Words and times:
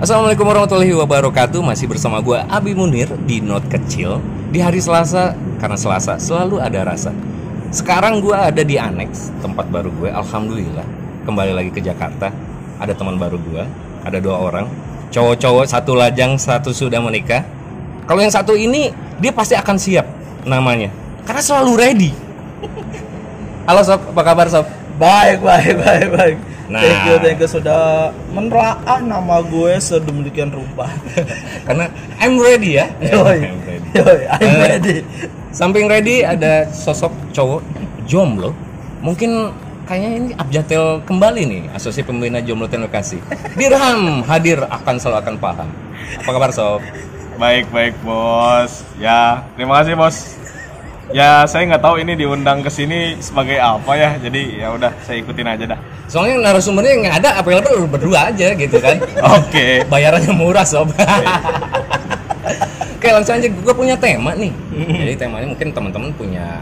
Assalamualaikum 0.00 0.48
warahmatullahi 0.48 0.96
wabarakatuh. 0.96 1.60
Masih 1.60 1.84
bersama 1.84 2.24
gue 2.24 2.40
Abi 2.48 2.72
Munir 2.72 3.12
di 3.28 3.44
Not 3.44 3.68
Kecil. 3.68 4.16
Di 4.48 4.56
hari 4.56 4.80
Selasa, 4.80 5.36
karena 5.60 5.76
Selasa 5.76 6.16
selalu 6.16 6.56
ada 6.56 6.88
rasa. 6.88 7.12
Sekarang 7.68 8.24
gue 8.24 8.32
ada 8.32 8.64
di 8.64 8.80
Annex, 8.80 9.28
tempat 9.44 9.68
baru 9.68 9.92
gue. 10.00 10.08
Alhamdulillah, 10.08 10.88
kembali 11.28 11.52
lagi 11.52 11.68
ke 11.68 11.84
Jakarta. 11.84 12.32
Ada 12.80 12.96
teman 12.96 13.20
baru 13.20 13.36
gue, 13.44 13.60
ada 14.00 14.16
dua 14.24 14.40
orang. 14.40 14.72
Cowok-cowok, 15.12 15.68
satu 15.68 15.92
lajang, 15.92 16.40
satu 16.40 16.72
sudah 16.72 17.04
menikah. 17.04 17.44
Kalau 18.08 18.24
yang 18.24 18.32
satu 18.32 18.56
ini, 18.56 18.96
dia 19.20 19.36
pasti 19.36 19.52
akan 19.52 19.76
siap 19.76 20.08
namanya. 20.48 20.88
Karena 21.28 21.44
selalu 21.44 21.72
ready. 21.76 22.10
Halo 23.68 23.84
Sob, 23.84 24.00
apa 24.16 24.22
kabar 24.24 24.48
Sob? 24.48 24.64
Baik, 24.96 25.44
baik, 25.44 25.76
baik, 25.76 26.08
baik. 26.16 26.36
Nah. 26.70 26.78
Thank 26.78 27.02
you, 27.02 27.16
thank 27.18 27.38
you 27.42 27.50
sudah 27.50 27.82
menelaah 28.30 29.02
nama 29.02 29.42
gue 29.42 29.74
sedemikian 29.76 30.54
rupa. 30.54 30.86
Karena 31.66 31.90
I'm 32.16 32.38
ready 32.38 32.78
ya 32.78 32.86
Yoi, 33.02 33.42
I'm 33.42 33.58
ready. 33.66 33.88
yoi, 33.90 34.20
I'm 34.30 34.46
Eh, 34.46 34.58
ready. 34.70 34.96
Samping 35.50 35.90
ready 35.90 36.22
ada 36.22 36.70
sosok 36.70 37.10
cowok 37.34 37.60
jomblo. 38.06 38.54
Mungkin 39.02 39.50
kayaknya 39.82 40.10
ini 40.14 40.28
Abjatel 40.38 41.02
kembali 41.02 41.42
nih, 41.42 41.62
Asosiasi 41.74 42.06
Pembina 42.06 42.38
Jomblo 42.38 42.70
dan 42.70 42.86
Lokasi. 42.86 43.18
Dirham 43.58 44.22
hadir 44.22 44.62
akan 44.62 44.94
selalu 44.94 45.18
akan 45.26 45.34
paham. 45.42 45.68
Apa 46.22 46.30
kabar 46.30 46.50
sob? 46.54 46.78
Baik 47.34 47.66
baik 47.74 47.98
bos. 48.06 48.86
Ya 48.94 49.42
terima 49.58 49.82
kasih 49.82 49.98
bos. 49.98 50.38
Ya 51.10 51.42
saya 51.50 51.66
nggak 51.66 51.82
tahu 51.82 51.98
ini 51.98 52.14
diundang 52.14 52.62
ke 52.62 52.70
sini 52.70 53.18
sebagai 53.18 53.58
apa 53.58 53.98
ya. 53.98 54.14
Jadi 54.22 54.62
ya 54.62 54.70
udah 54.70 54.94
saya 55.02 55.18
ikutin 55.18 55.50
aja 55.50 55.64
dah. 55.66 55.80
Soalnya 56.10 56.42
narasumbernya 56.42 56.92
yang 56.92 57.06
ada 57.08 57.38
available 57.38 57.86
berdua 57.86 58.28
aja 58.28 58.50
gitu 58.52 58.76
kan. 58.76 58.98
Oke. 59.38 59.86
Bayarannya 59.86 60.34
murah 60.34 60.66
sob. 60.66 60.90
Oke 62.92 63.08
langsung 63.08 63.38
aja 63.38 63.46
gue 63.46 63.74
punya 63.74 63.96
tema 63.96 64.34
nih. 64.34 64.52
Jadi 64.74 65.14
temanya 65.16 65.46
mungkin 65.48 65.70
teman-teman 65.70 66.10
punya 66.12 66.60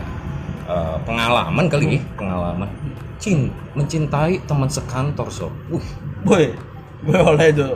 eh, 0.64 0.96
pengalaman 1.02 1.66
kali 1.66 1.96
ya, 1.96 2.00
pengalaman. 2.14 2.69
Cin, 3.19 3.50
mencintai 3.74 4.38
teman 4.44 4.70
sekantor 4.70 5.26
sob. 5.26 5.50
Uh, 5.66 5.82
Boy, 6.22 6.54
boleh 7.02 7.50
tuh. 7.50 7.74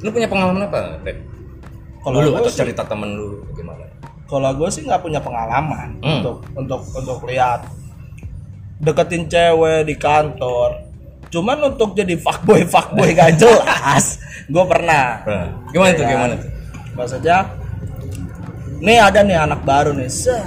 Lu 0.00 0.08
punya 0.08 0.24
pengalaman 0.24 0.64
apa, 0.64 0.96
Ted? 1.04 1.20
Kalau 2.00 2.20
gue 2.22 2.32
atau 2.34 2.48
sih- 2.48 2.60
cerita 2.64 2.80
temen 2.84 3.12
lu 3.12 3.44
gimana? 3.52 3.84
Kalau 4.24 4.48
gue 4.54 4.68
sih 4.70 4.80
nggak 4.82 5.00
punya 5.00 5.20
pengalaman 5.20 6.00
Hmm. 6.00 6.20
untuk 6.20 6.36
untuk 6.56 6.80
untuk 6.88 7.18
lihat 7.28 7.60
deketin 8.78 9.26
cewek 9.26 9.86
di 9.86 9.94
kantor. 9.94 10.86
Cuman 11.30 11.74
untuk 11.74 11.98
jadi 11.98 12.14
fuckboy 12.14 12.62
fuckboy 12.66 13.10
gak 13.10 13.38
jelas, 13.42 14.22
gue 14.46 14.64
pernah. 14.66 15.22
Gimana 15.74 15.90
tuh? 15.92 16.04
Ya. 16.06 16.10
Gimana 16.14 16.34
tuh? 16.38 16.50
Maksudnya, 16.94 17.38
nih 18.78 18.98
ada 19.02 19.20
nih 19.26 19.38
anak 19.38 19.60
baru 19.66 19.90
nih. 19.98 20.06
Set. 20.06 20.46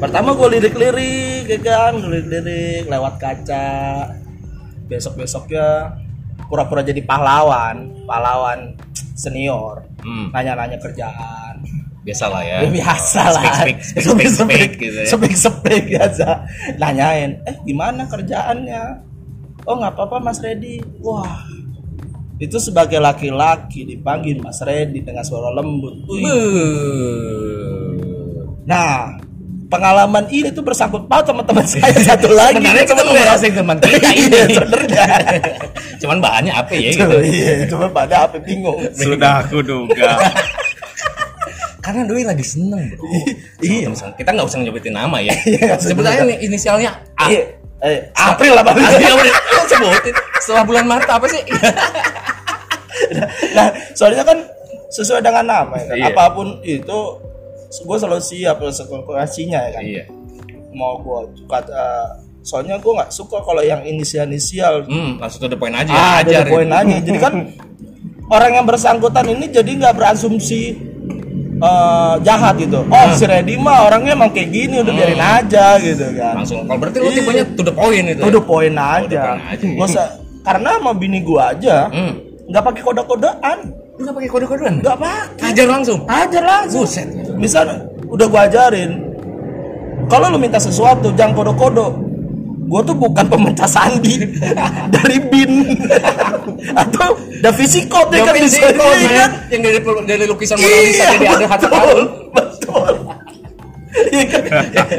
Pertama 0.00 0.32
gue 0.32 0.48
lirik-lirik, 0.58 1.44
ya 1.46 1.58
kan, 1.60 1.92
lirik-lirik 2.02 2.88
lewat 2.88 3.14
kaca. 3.20 3.68
Besok-besoknya 4.88 5.94
pura-pura 6.50 6.82
jadi 6.82 7.04
pahlawan, 7.06 8.06
pahlawan 8.08 8.74
senior, 9.14 9.86
Hmm, 10.00 10.32
nanya-nanya 10.32 10.80
kerjaan. 10.80 11.49
Biasa 12.00 12.24
lah 12.26 12.42
ya. 12.42 12.56
Ya, 12.64 12.70
biasa 12.70 13.20
lah. 13.28 13.42
Speak, 13.60 13.78
speak, 13.78 13.78
speak, 13.80 14.02
speak, 14.02 14.30
speak, 14.32 14.70
gitu 14.78 14.98
ya. 14.98 15.08
Speak, 15.08 15.34
speak 15.36 15.82
biasa. 15.86 16.26
Nanyain, 16.76 17.30
eh 17.44 17.56
gimana 17.62 18.04
kerjaannya? 18.04 18.82
Oh 19.68 19.76
nggak 19.76 19.92
apa-apa 19.92 20.16
Mas 20.18 20.40
Redi. 20.40 20.80
Wah, 20.98 21.44
itu 22.36 22.56
sebagai 22.56 22.96
laki-laki 22.96 23.84
dipanggil 23.84 24.40
Mas 24.40 24.58
Redi 24.60 25.04
dengan 25.04 25.20
suara 25.20 25.52
lembut. 25.52 26.00
Nah, 28.64 29.18
pengalaman 29.68 30.24
ini 30.30 30.48
tuh 30.50 30.62
bersangkut 30.62 31.04
paut 31.04 31.24
sama 31.24 31.42
teman 31.44 31.66
saya 31.66 31.92
satu 32.08 32.32
lagi. 32.32 32.56
Sebenarnya 32.58 32.84
kita 32.86 33.02
mau 33.02 33.12
ngerasain 33.12 33.52
teman 33.52 33.76
kita 33.78 34.08
Iya, 34.08 34.40
ini. 34.46 34.54
sebenarnya. 34.54 35.04
Cuman 36.00 36.16
bahannya 36.18 36.52
apa 36.54 36.72
ya 36.72 36.90
gitu? 36.96 37.18
Iya, 37.20 37.52
cuma 37.68 37.86
pada 37.92 38.24
apa 38.24 38.40
bingung. 38.40 38.80
Sudah 38.96 39.44
aku 39.44 39.60
duga. 39.60 40.16
Karena 41.90 42.06
Doi 42.06 42.22
lagi 42.22 42.40
seneng 42.40 42.86
bro. 42.88 43.02
Iya. 43.66 43.90
Temen- 43.90 44.14
Kita 44.14 44.30
nggak 44.30 44.46
usah 44.46 44.58
nyebutin 44.58 44.94
nama 44.94 45.18
ya. 45.18 45.34
Iya, 45.50 45.74
aja 45.74 46.22
nih 46.22 46.38
inisialnya 46.40 46.90
A. 47.14 47.26
Iya. 47.26 47.42
Eh, 47.80 47.98
April 48.14 48.54
lah. 48.54 48.62
Iya. 48.70 49.10
Lu 49.10 49.62
sebutin. 49.66 50.14
Setelah 50.38 50.62
bulan 50.62 50.84
Maret 50.86 51.08
apa 51.08 51.26
sih? 51.26 51.42
nah 53.50 53.66
soalnya 53.92 54.22
kan 54.22 54.38
sesuai 54.88 55.18
dengan 55.20 55.42
nama 55.42 55.74
ya 55.74 55.84
kan? 55.84 55.96
Iya. 55.96 56.06
apa 56.08 56.24
pun 56.30 56.46
itu 56.60 56.98
gue 57.72 57.96
selalu 57.96 58.20
siap 58.20 58.58
konsekuensinya 58.58 59.58
ya 59.60 59.70
kan 59.72 59.82
Iya. 59.82 60.04
mau 60.70 60.98
gue 60.98 61.18
kata 61.46 62.18
soalnya 62.40 62.76
gue 62.76 62.92
nggak 62.92 63.10
suka 63.10 63.40
kalau 63.40 63.60
yang 63.60 63.82
inisial 63.82 64.24
inisial 64.24 64.82
Hmm, 64.84 65.16
langsung 65.16 65.40
to 65.40 65.48
the 65.48 65.56
point 65.56 65.72
aja. 65.72 65.90
ah 65.90 66.20
dari 66.20 66.44
poin 66.46 66.66
aja 66.66 66.96
jadi 66.98 67.18
kan 67.20 67.34
orang 68.26 68.50
yang 68.52 68.66
bersangkutan 68.66 69.26
ini 69.28 69.48
jadi 69.48 69.70
nggak 69.70 69.94
berasumsi 69.94 70.74
eh, 71.62 72.14
jahat 72.20 72.54
gitu 72.56 72.80
oh 72.82 73.06
si 73.12 73.24
Reddy 73.24 73.54
mah 73.54 73.84
orangnya 73.84 74.12
emang 74.14 74.30
kayak 74.30 74.48
gini 74.48 74.74
udah 74.78 74.92
biarin 74.92 75.20
aja 75.20 75.66
gitu 75.76 76.04
kan 76.12 76.34
Langsung. 76.36 76.64
Kalau 76.64 76.78
berarti 76.78 76.96
lu 76.96 77.04
Iya. 77.04 77.16
tipenya 77.16 77.44
to 77.50 77.62
the 77.62 77.72
point 77.72 78.06
itu. 78.08 78.22
udah 78.22 78.42
poin 78.42 78.72
the 78.72 78.80
aja 78.80 79.22
point 79.26 79.42
aja. 79.46 79.66
Nggak 79.66 79.88
usah 79.88 80.06
karena 80.40 80.70
sama 80.74 80.92
bini 80.92 81.18
gue 81.20 81.36
aja 81.38 81.76
Hmm. 81.88 82.12
nggak 82.46 82.62
pakai 82.64 82.82
kode-kodean 82.82 83.58
nggak 83.94 84.14
pakai 84.14 84.28
kode-kodean? 84.28 84.74
nggak 84.80 84.96
pakai 84.96 85.46
Ajar 85.46 85.66
langsung. 85.68 85.98
ajar 86.06 86.42
langsung 86.42 86.82
Buset. 86.82 87.08
misal 87.36 87.64
udah 88.06 88.26
gua 88.26 88.42
ajarin 88.42 88.90
kalau 90.06 90.26
lu 90.26 90.38
minta 90.38 90.56
sesuatu 90.56 91.12
jangan 91.12 91.36
kode-kode 91.36 91.86
gua 92.70 92.86
tuh 92.86 92.94
bukan 92.94 93.26
pemecah 93.26 93.66
sandi 93.66 94.22
dari 94.94 95.18
bin 95.26 95.74
atau 96.70 97.18
Da 97.42 97.50
Vinci 97.50 97.90
Code 97.90 98.14
ya 98.14 98.22
kan 98.22 98.34
bisa 98.38 98.70
kan? 98.70 99.30
Yang 99.50 99.60
dari 99.66 99.78
dari 100.06 100.24
lukisan 100.30 100.54
Mona 100.54 100.78
Lisa 100.86 101.02
Iya, 101.02 101.10
jadi 101.18 101.26
ada 101.26 101.46
harta 101.50 101.66
betul, 101.66 102.00
betul. 102.30 102.94
Iya 104.14 104.24
kan? 104.30 104.42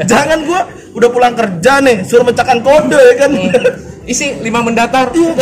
Jangan 0.04 0.38
gua 0.44 0.68
udah 0.92 1.08
pulang 1.08 1.32
kerja 1.32 1.80
nih 1.80 2.04
suruh 2.04 2.28
mecahkan 2.28 2.60
kode 2.60 3.00
ya 3.00 3.14
kan. 3.24 3.32
Isi 4.04 4.36
lima 4.42 4.58
mendatar. 4.60 5.14
Iya. 5.14 5.32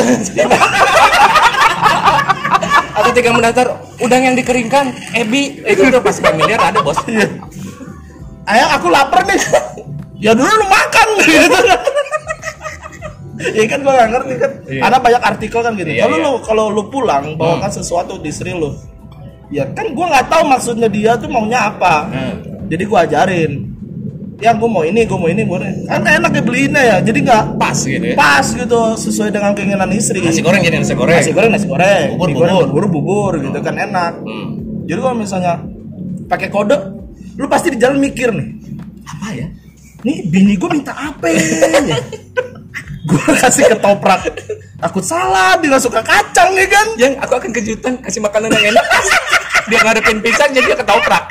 Atau 3.01 3.17
tiga 3.17 3.33
mendatar. 3.33 3.67
Udang 3.99 4.23
yang 4.23 4.37
dikeringkan. 4.37 4.93
Ebi. 5.17 5.65
Itu 5.65 5.89
udah 5.89 6.05
pas 6.05 6.21
familiar 6.21 6.61
ada 6.61 6.85
bos. 6.85 7.01
Ayah 8.45 8.77
aku 8.77 8.93
lapar 8.93 9.25
nih. 9.25 9.41
ya 10.21 10.37
dulu 10.37 10.53
lu 10.53 10.67
makan 10.69 11.07
gitu. 11.25 11.65
Iya 13.41 13.65
kan 13.67 13.79
gua 13.81 13.93
gak 13.97 14.09
ngerti 14.13 14.35
kan. 14.37 14.51
Iya. 14.69 14.81
Ada 14.85 14.97
banyak 15.01 15.23
artikel 15.25 15.61
kan 15.65 15.73
gitu. 15.75 15.89
Iya, 15.91 16.03
kalau 16.05 16.17
iya. 16.17 16.25
lu 16.29 16.33
kalau 16.45 16.65
lu 16.69 16.83
pulang 16.93 17.25
bawakan 17.41 17.71
sesuatu 17.73 18.21
di 18.21 18.29
istri 18.29 18.53
lu. 18.53 18.71
Ya 19.51 19.65
kan 19.73 19.91
gua 19.97 20.07
nggak 20.13 20.27
tahu 20.31 20.43
maksudnya 20.47 20.89
dia 20.93 21.17
tuh 21.17 21.27
maunya 21.33 21.73
apa. 21.73 22.07
Hmm. 22.07 22.35
Jadi 22.69 22.83
gua 22.85 23.09
ajarin. 23.09 23.53
Yang 24.41 24.57
gua 24.57 24.69
mau 24.73 24.85
ini, 24.85 25.01
gua 25.05 25.19
mau 25.21 25.29
ini, 25.29 25.43
ini. 25.45 25.71
Kan 25.85 26.01
enak 26.05 26.31
ya 26.33 26.43
beliinnya 26.45 26.83
ya. 26.85 26.97
Jadi 27.01 27.19
nggak 27.25 27.43
Pas 27.61 27.77
gitu 27.77 28.07
ya. 28.13 28.17
pas 28.17 28.47
gitu 28.47 28.81
sesuai 28.97 29.29
dengan 29.33 29.53
keinginan 29.53 29.91
istri. 29.93 30.21
Nasi 30.21 30.41
goreng 30.41 30.61
jadi 30.61 30.81
nasi 30.81 30.95
goreng. 30.97 31.17
Nasi 31.21 31.33
goreng, 31.33 31.51
nasi 31.53 31.67
goreng. 31.69 32.17
Bubur, 32.17 32.29
Digoreng, 32.29 32.57
bubur. 32.69 32.69
bubur, 32.69 32.85
bubur 32.89 33.33
gitu 33.41 33.59
kan 33.61 33.75
enak. 33.77 34.13
Hmm. 34.21 34.47
Jadi 34.89 34.99
kalau 35.01 35.17
misalnya 35.17 35.55
pakai 36.29 36.49
kode, 36.49 36.77
lu 37.37 37.47
pasti 37.49 37.73
di 37.73 37.79
jalan 37.81 38.01
mikir 38.01 38.33
nih. 38.33 38.49
Apa 39.05 39.29
ya? 39.35 39.47
Nih 40.01 40.25
bini 40.25 40.57
gue 40.57 40.71
minta 40.73 40.97
apa 40.97 41.29
ya? 41.29 41.37
gue 43.11 43.35
kasih 43.37 43.65
ketoprak. 43.75 44.21
Takut 44.81 45.05
salah, 45.05 45.59
dia 45.59 45.77
suka 45.77 46.01
kacang 46.01 46.55
ya 46.57 46.67
kan? 46.71 46.87
Yang 46.97 47.13
aku 47.21 47.33
akan 47.37 47.51
kejutan 47.53 47.93
kasih 48.01 48.23
makanan 48.23 48.49
yang 48.55 48.73
enak. 48.73 48.87
dia 49.69 49.79
ngadepin 49.85 50.19
pisang 50.23 50.51
jadi 50.55 50.67
dia 50.73 50.79
ketoprak. 50.79 51.25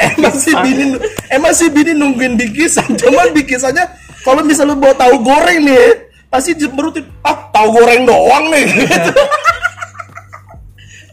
Emang 0.00 0.34
si 0.34 0.52
bini, 0.56 0.84
emang 1.28 1.52
si 1.52 1.66
bini 1.68 1.92
nungguin 1.92 2.34
bikisan. 2.40 2.96
Cuman 2.96 3.36
bikisannya 3.36 3.84
kalau 4.24 4.40
misalnya 4.40 4.74
lu 4.76 4.80
bawa 4.80 4.96
tahu 4.96 5.14
goreng 5.20 5.60
nih, 5.64 6.08
pasti 6.32 6.56
jemberutin. 6.56 7.04
Ah, 7.20 7.36
tahu 7.52 7.76
goreng 7.76 8.08
doang 8.08 8.48
nih. 8.48 8.66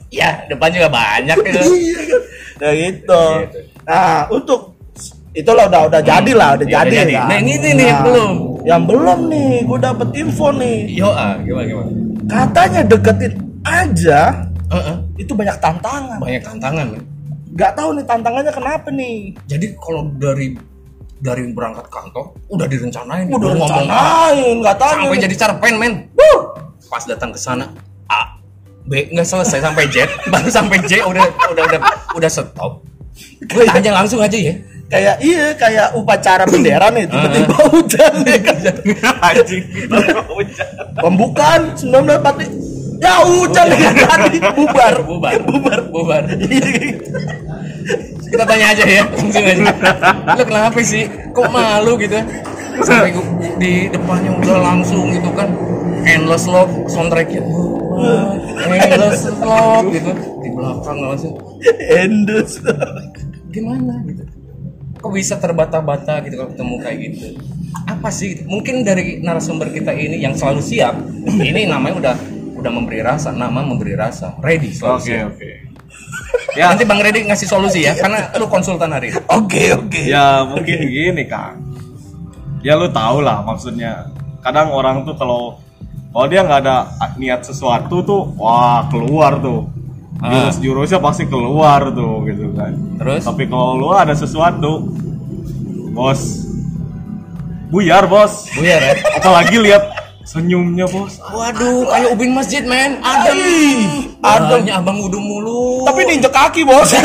Ya, 0.07 0.47
depan 0.47 0.71
juga 0.71 0.87
banyak 0.87 1.35
gitu. 1.35 1.67
Iya? 1.75 1.99
Nah 2.57 2.71
gitu. 2.73 3.21
Gitu. 3.43 3.59
Nah 3.85 4.25
untuk 4.33 4.76
itulah 5.37 5.69
udah 5.69 5.81
udah 5.85 6.01
jadi 6.01 6.31
lah, 6.33 6.49
udah 6.57 6.65
Ya, 6.65 6.81
jadi. 6.81 6.95
jadi. 7.05 7.13
kan? 7.13 7.27
Nah, 7.29 7.37
ini 7.37 7.53
nih 7.55 7.71
nih 7.71 7.85
yang 7.85 8.01
belum. 8.03 8.31
Yang 8.65 8.81
belum 8.83 9.19
nih, 9.29 9.51
gue 9.63 9.79
dapet 9.79 10.07
info 10.17 10.47
nih. 10.51 10.77
Yo, 10.91 11.09
ah, 11.09 11.37
gimana 11.39 11.65
gimana? 11.65 11.89
Katanya 12.27 12.81
deketin 12.83 13.33
aja 13.63 14.19
Heeh. 14.67 14.95
itu 15.15 15.31
banyak 15.31 15.57
tantangan. 15.57 16.17
Banyak 16.19 16.41
tantangan. 16.41 16.85
men. 16.91 17.01
Gak 17.53 17.71
tahu 17.73 17.89
nih 17.93 18.05
tantangannya 18.05 18.51
kenapa 18.51 18.87
nih. 18.89 19.33
Jadi 19.45 19.65
kalau 19.77 20.09
dari 20.13 20.57
dari 21.17 21.49
berangkat 21.49 21.89
kantor 21.89 22.29
udah 22.45 22.67
direncanain 22.67 23.25
Udah 23.25 23.49
rencanain, 23.49 24.61
nggak 24.61 24.77
tanya. 24.77 25.01
sampai 25.01 25.17
jadi 25.17 25.35
cerpen 25.35 25.73
men 25.75 25.93
Wuh, 26.13 26.39
pas 26.85 27.01
datang 27.03 27.33
ke 27.33 27.39
sana 27.41 27.65
A 28.05 28.37
B 28.85 29.09
nggak 29.09 29.25
selesai 29.25 29.65
sampai 29.65 29.89
Z 29.89 30.05
baru 30.31 30.45
sampai 30.45 30.77
J 30.85 31.01
udah 31.01 31.25
udah 31.49 31.63
udah 31.65 31.79
udah 32.13 32.29
stop 32.29 32.85
tanya 33.49 33.91
langsung 33.95 34.21
aja 34.21 34.37
ya 34.37 34.53
kayak 34.87 35.15
iya 35.19 35.51
kayak 35.53 35.87
upacara 35.93 36.47
bendera 36.47 36.87
nih 36.89 37.05
tiba-tiba 37.05 37.53
Ah. 37.53 37.67
hujan 37.67 38.13
ya 38.23 38.37
kan 38.47 38.57
Anjing. 39.21 39.63
pembukaan 40.95 41.61
1945 41.75 43.03
ya 43.03 43.13
hujan. 43.21 43.67
Ya 43.77 43.91
tadi 43.93 44.39
bubar. 44.41 44.93
Bubar. 45.05 45.37
Bubar. 45.45 45.79
Bubar. 45.91 46.23
Iya, 46.33 46.97
kita 48.27 48.43
tanya 48.43 48.65
aja 48.73 48.83
ya. 48.83 49.03
Langsung 49.05 49.45
aja 49.45 49.63
lu 50.33 50.43
kenapa 50.43 50.79
sih? 50.81 51.05
Kok 51.29 51.47
malu 51.47 51.93
gitu? 52.01 52.17
Sampai 52.81 53.13
di 53.61 53.85
depannya 53.87 54.33
udah 54.41 54.57
langsung 54.63 55.13
gitu 55.13 55.29
kan. 55.31 55.49
Endless 56.03 56.49
love 56.49 56.73
soundtracknya. 56.89 57.45
Endless 58.65 59.29
love 59.39 59.87
gitu. 59.93 60.11
Di 60.41 60.49
belakang 60.51 60.97
langsung. 60.97 61.33
Endus 61.87 62.59
gimana 63.47 63.93
gitu 64.05 64.21
kok 65.07 65.15
bisa 65.15 65.39
terbata-bata 65.39 66.19
gitu 66.27 66.35
kalau 66.35 66.51
ketemu 66.51 66.75
kayak 66.83 66.97
gitu 67.07 67.27
apa 67.87 68.11
sih 68.11 68.43
mungkin 68.43 68.83
dari 68.83 69.23
narasumber 69.23 69.71
kita 69.71 69.95
ini 69.95 70.19
yang 70.19 70.35
selalu 70.35 70.59
siap 70.59 70.99
ini 71.31 71.63
namanya 71.63 71.95
udah 71.95 72.15
udah 72.59 72.71
memberi 72.75 72.99
rasa 72.99 73.31
nama 73.31 73.63
memberi 73.63 73.95
rasa 73.95 74.35
ready 74.43 74.75
selalu 74.75 74.99
Oke, 74.99 75.07
siap 75.07 75.31
oke. 75.31 75.51
Ya, 76.59 76.67
nanti 76.73 76.83
bang 76.83 76.99
Ready 76.99 77.23
ngasih 77.23 77.47
solusi 77.47 77.87
ya 77.87 77.95
karena 77.95 78.35
lu 78.35 78.51
konsultan 78.51 78.91
hari 78.91 79.15
ini 79.15 79.21
oke 79.31 79.63
oke 79.79 80.01
ya 80.03 80.43
mungkin 80.43 80.77
gini 80.83 81.23
Kang. 81.23 81.63
Ya 82.59 82.75
lu 82.75 82.91
tau 82.91 83.23
lah 83.23 83.45
maksudnya. 83.47 84.11
Kadang 84.43 84.75
orang 84.75 85.07
tuh 85.07 85.15
kalau 85.15 85.61
kalau 86.11 86.27
dia 86.27 86.43
nggak 86.43 86.59
ada 86.65 86.77
niat 87.15 87.45
sesuatu 87.47 88.03
tuh, 88.03 88.35
wah 88.35 88.83
keluar 88.91 89.39
tuh. 89.39 89.71
Ah. 90.17 90.49
Jurus-jurusnya 90.49 90.97
pasti 90.97 91.23
keluar 91.25 91.93
tuh 91.93 92.25
gitu 92.25 92.49
kan. 92.51 92.73
Terus? 92.97 93.21
Tapi 93.21 93.45
kalau 93.45 93.77
lu 93.77 93.89
ada 93.91 94.11
sesuatu, 94.11 94.89
bos, 95.91 96.21
buyar 97.67 98.05
bos. 98.05 98.49
buyar 98.51 98.79
ya 98.79 98.93
Apalagi 99.17 99.57
lihat 99.59 99.83
senyumnya 100.23 100.83
bos. 100.87 101.21
waduh 101.29 101.87
kayak 101.87 102.09
ubin 102.11 102.33
masjid 102.33 102.59
men 102.61 102.99
adem 102.99 103.39
adem. 104.19 104.19
ademnya 104.19 104.73
abang 104.75 104.99
udah 104.99 105.15
mulu 105.17 105.87
tapi 105.87 106.03
diinjek 106.03 106.35
kaki 106.35 106.67
bos 106.67 106.91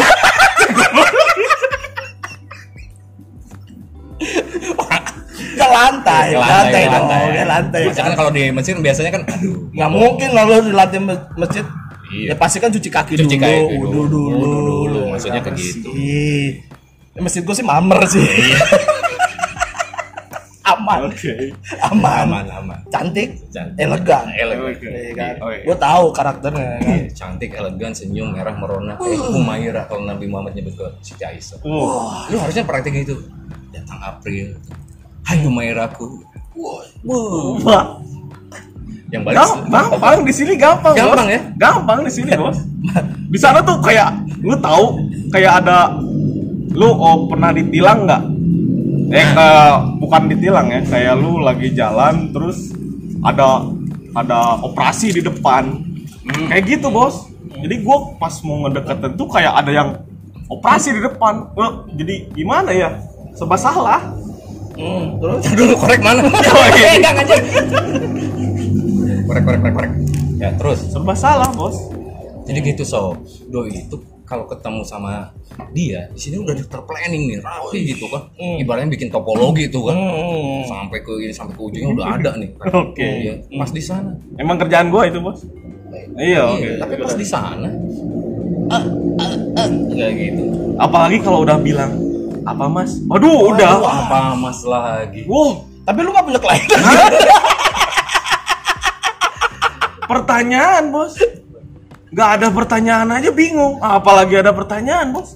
ke 5.52 5.66
lantai 5.66 6.26
lantai 6.34 6.82
ke 6.82 7.44
lantai 7.44 7.80
Biasanya 7.86 8.04
kan 8.04 8.14
kalau 8.16 8.30
di 8.32 8.42
masjid 8.50 8.74
biasanya 8.74 9.10
kan 9.12 9.22
aduh 9.28 9.56
nggak 9.70 9.90
mungkin 9.92 10.28
kalau 10.32 10.58
di 10.58 10.72
lantai 10.72 10.98
ma- 10.98 11.26
masjid 11.36 11.64
Iya. 12.12 12.26
ya 12.28 12.34
pasti 12.36 12.58
kan 12.58 12.68
cuci 12.68 12.86
kaki 12.86 13.12
Cuci 13.16 13.34
dulu 13.34 13.40
kaki 13.40 13.74
wudu 13.74 13.88
dulu. 13.88 14.04
dulu 14.04 14.20
Wudu 14.36 14.58
dulu, 14.84 15.00
maksudnya 15.10 15.40
kayak 15.40 15.50
Apa 15.50 15.64
gitu. 15.64 15.90
Ya, 17.12 17.18
masjid 17.18 17.40
gue 17.40 17.54
sih 17.54 17.62
mamer 17.62 18.00
sih 18.06 18.20
Iya. 18.20 18.58
aman 20.72 21.00
Oke. 21.04 21.32
aman 21.82 22.22
aman 22.24 22.46
aman 22.48 22.78
cantik, 22.88 23.34
Cantik. 23.48 23.76
elegan 23.78 24.24
elegan 24.32 24.70
Oke. 24.70 24.88
Iya 24.88 25.12
kan? 25.12 25.34
Oke. 25.42 25.58
gue 25.62 25.76
tahu 25.76 26.04
karakternya 26.12 26.66
kan 26.76 26.80
Iya, 26.82 27.06
cantik 27.12 27.50
elegan 27.52 27.92
senyum 27.92 28.28
merah 28.30 28.54
merona 28.54 28.94
kayak 28.94 29.20
Humaira 29.28 29.82
kalau 29.84 30.02
Nabi 30.02 30.26
Muhammad 30.26 30.54
nyebut 30.54 30.74
ke 30.74 30.86
Siti 31.00 31.22
Aisyah 31.22 31.58
Uh, 31.60 32.24
lu 32.26 32.36
harusnya 32.36 32.62
praktek 32.62 32.94
itu 32.98 33.18
datang 33.70 33.98
April 34.00 34.54
Hai 35.22 35.40
Humairaku 35.40 36.22
Wah, 36.52 36.84
wah. 37.58 37.84
Yang 39.12 39.22
balik 39.28 39.36
Gam- 39.36 39.62
gampang 39.68 40.18
di 40.24 40.32
sini 40.32 40.52
gampang. 40.56 40.94
Gampang 40.96 41.26
bos. 41.28 41.34
ya? 41.36 41.40
Gampang 41.60 41.98
di 42.00 42.10
sini, 42.10 42.30
Bos. 42.32 42.58
Di 43.28 43.38
sana 43.38 43.60
tuh 43.60 43.76
kayak 43.78 44.08
lu 44.40 44.56
tahu 44.56 44.84
kayak 45.28 45.52
ada 45.62 46.00
lu 46.72 46.88
oh, 46.88 47.28
pernah 47.28 47.52
ditilang 47.52 48.08
nggak? 48.08 48.22
Eh 49.12 49.26
ke- 49.28 49.78
bukan 50.00 50.22
ditilang 50.32 50.72
ya, 50.72 50.80
kayak 50.88 51.14
lu 51.20 51.44
lagi 51.44 51.76
jalan 51.76 52.32
terus 52.32 52.72
ada 53.20 53.68
ada 54.16 54.56
operasi 54.64 55.12
di 55.12 55.20
depan. 55.20 55.84
Kayak 56.48 56.80
gitu, 56.80 56.88
Bos. 56.88 57.28
Jadi 57.60 57.84
gua 57.84 58.16
pas 58.16 58.32
mau 58.42 58.64
ngedeketin 58.64 59.12
tuh 59.14 59.28
kayak 59.28 59.52
ada 59.54 59.70
yang 59.70 59.88
operasi 60.48 60.96
di 60.96 61.04
depan. 61.04 61.52
Eh, 61.52 61.72
jadi 62.00 62.14
gimana 62.32 62.72
ya? 62.72 62.96
Serba 63.36 63.60
salah. 63.60 64.00
Hmm, 64.72 65.20
terus 65.20 65.44
dulu 65.52 65.76
korek 65.76 66.00
mana? 66.00 66.24
Oh, 66.32 66.66
iya. 66.72 66.96
Aja. 67.12 67.36
Korek 69.32 69.44
korek 69.48 69.60
korek 69.64 69.74
korek. 69.80 69.92
Ya 70.36 70.48
terus. 70.60 70.78
Serba 70.92 71.14
salah, 71.16 71.48
Bos. 71.56 71.76
Jadi 72.44 72.58
gitu 72.60 72.84
so. 72.84 73.16
Doi 73.48 73.72
itu 73.88 73.96
kalau 74.28 74.48
ketemu 74.48 74.80
sama 74.84 75.28
dia 75.76 76.08
di 76.08 76.20
sini 76.20 76.40
udah 76.40 76.56
terplanning 76.56 77.32
nih 77.32 77.38
rapi 77.40 77.96
gitu 77.96 78.12
kan. 78.12 78.28
Ibaratnya 78.36 78.92
bikin 78.92 79.08
topologi 79.08 79.72
tuh 79.72 79.88
kan. 79.88 79.96
Hmm. 79.96 80.68
Sampai 80.68 81.00
ke 81.00 81.12
ini 81.16 81.32
sampai 81.32 81.56
ke 81.56 81.62
ujungnya 81.64 81.88
udah 81.96 82.06
ada 82.20 82.30
nih. 82.36 82.50
Oke. 82.84 83.08
Iya, 83.24 83.34
Pas 83.56 83.72
di 83.72 83.82
sana. 83.82 84.12
Emang 84.36 84.60
kerjaan 84.60 84.92
gua 84.92 85.08
itu, 85.08 85.16
Bos. 85.20 85.40
Iya, 86.16 86.40
oke. 86.48 86.60
Iya, 86.60 86.72
tapi 86.80 86.94
pas 87.04 87.12
di 87.12 87.26
sana 87.28 87.68
ah, 88.72 88.84
ah, 89.20 89.32
ah, 89.60 89.68
kayak 89.92 90.12
gitu. 90.16 90.44
Apalagi 90.80 91.20
kalau 91.20 91.44
udah 91.44 91.60
bilang 91.60 91.92
apa 92.48 92.64
mas? 92.64 92.96
Waduh, 93.08 93.52
udah. 93.52 93.76
Aduh, 93.76 93.88
apa 93.88 94.18
mas 94.40 94.60
lagi? 94.64 95.28
Wow, 95.28 95.68
tapi 95.84 95.98
lu 96.00 96.10
gak 96.16 96.24
punya 96.24 96.40
klien 96.40 96.64
pertanyaan 100.12 100.92
bos. 100.92 101.16
Gak 102.12 102.28
ada 102.40 102.52
pertanyaan 102.52 103.08
aja 103.16 103.32
bingung. 103.32 103.80
Apalagi 103.80 104.36
ada 104.36 104.52
pertanyaan 104.52 105.16
bos. 105.16 105.32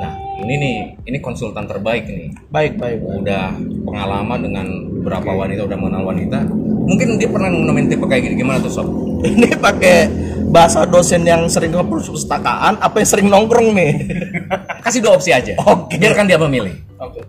Nah, 0.00 0.12
ini 0.44 0.54
nih, 0.60 0.76
ini 1.08 1.18
konsultan 1.24 1.64
terbaik 1.64 2.04
nih. 2.04 2.36
baik 2.52 2.76
baik 2.76 3.00
baik. 3.00 3.20
Udah 3.24 3.56
pengalaman 3.88 4.40
dengan 4.44 4.66
beberapa 5.00 5.32
wanita, 5.32 5.64
udah 5.64 5.78
mengenal 5.80 6.04
wanita. 6.04 6.38
Mungkin 6.84 7.16
dia 7.16 7.28
pernah 7.32 7.48
nemuin 7.48 7.86
tipe 7.88 8.04
kayak 8.04 8.28
gini. 8.28 8.44
Gimana 8.44 8.60
tuh 8.60 8.72
sob? 8.72 8.88
ini 9.24 9.56
pakai 9.56 10.12
bahasa 10.50 10.84
dosen 10.84 11.24
yang 11.24 11.48
sering 11.48 11.72
ke 11.72 11.78
perpustakaan 11.78 12.76
apa 12.82 12.98
yang 12.98 13.08
sering 13.08 13.30
nongkrong 13.30 13.70
nih 13.70 13.92
Kasih 14.84 14.98
dua 14.98 15.14
opsi 15.14 15.30
aja. 15.30 15.54
Oke. 15.62 15.94
Biarkan 15.96 16.26
dia 16.26 16.36
memilih. 16.36 16.74
oke 16.98 17.22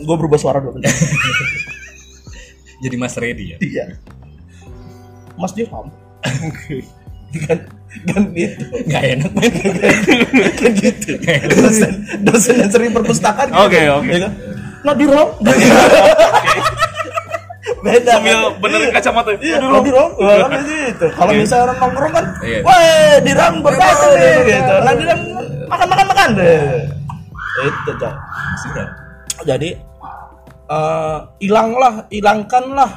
gue 0.00 0.16
berubah 0.16 0.40
suara 0.40 0.64
dulu 0.64 0.80
Jadi 2.84 2.96
Mas 2.96 3.12
Ready 3.18 3.44
ya. 3.52 3.58
iya 3.60 3.84
mas 5.38 5.54
Dirham 5.54 5.86
kan 7.46 7.58
kan 8.10 8.22
gitu 8.36 8.62
Gak 8.90 9.02
enak 9.16 9.30
men. 9.32 9.52
kan 10.60 10.72
gitu 10.76 11.10
dosen 11.48 11.92
dosen 12.22 12.54
yang 12.60 12.70
sering 12.70 12.90
perpustakaan. 12.92 13.48
Oke, 13.54 13.80
oke. 13.90 14.06
Ya 14.12 14.18
kan? 14.28 14.32
nah 14.84 14.94
Dirham 14.94 15.28
beda 17.78 18.10
Sambil 18.18 18.38
benerin 18.58 18.90
kacamata. 18.90 19.30
Iya, 19.38 19.56
Aduh. 19.60 19.68
kalau 19.70 19.82
Dirham, 19.86 20.08
kan 20.50 20.62
gitu. 20.66 21.06
Kalau 21.14 21.32
misalnya 21.32 21.64
orang 21.70 21.78
nongkrong 21.78 22.12
kan, 22.12 22.24
Iya. 22.42 22.60
wah 22.66 23.14
Dirham 23.22 23.54
berdatang 23.62 24.12
nih, 24.18 24.34
gitu. 24.50 24.74
Nah 24.82 24.92
Dirham 24.98 25.20
makan 25.68 25.86
makan 25.86 26.06
makan 26.10 26.28
deh. 26.34 26.62
Itu. 27.58 27.92
Sudah. 28.66 28.86
Jadi 29.46 29.70
eh, 30.68 31.18
hilanglah, 31.38 31.94
hilangkanlah 32.10 32.90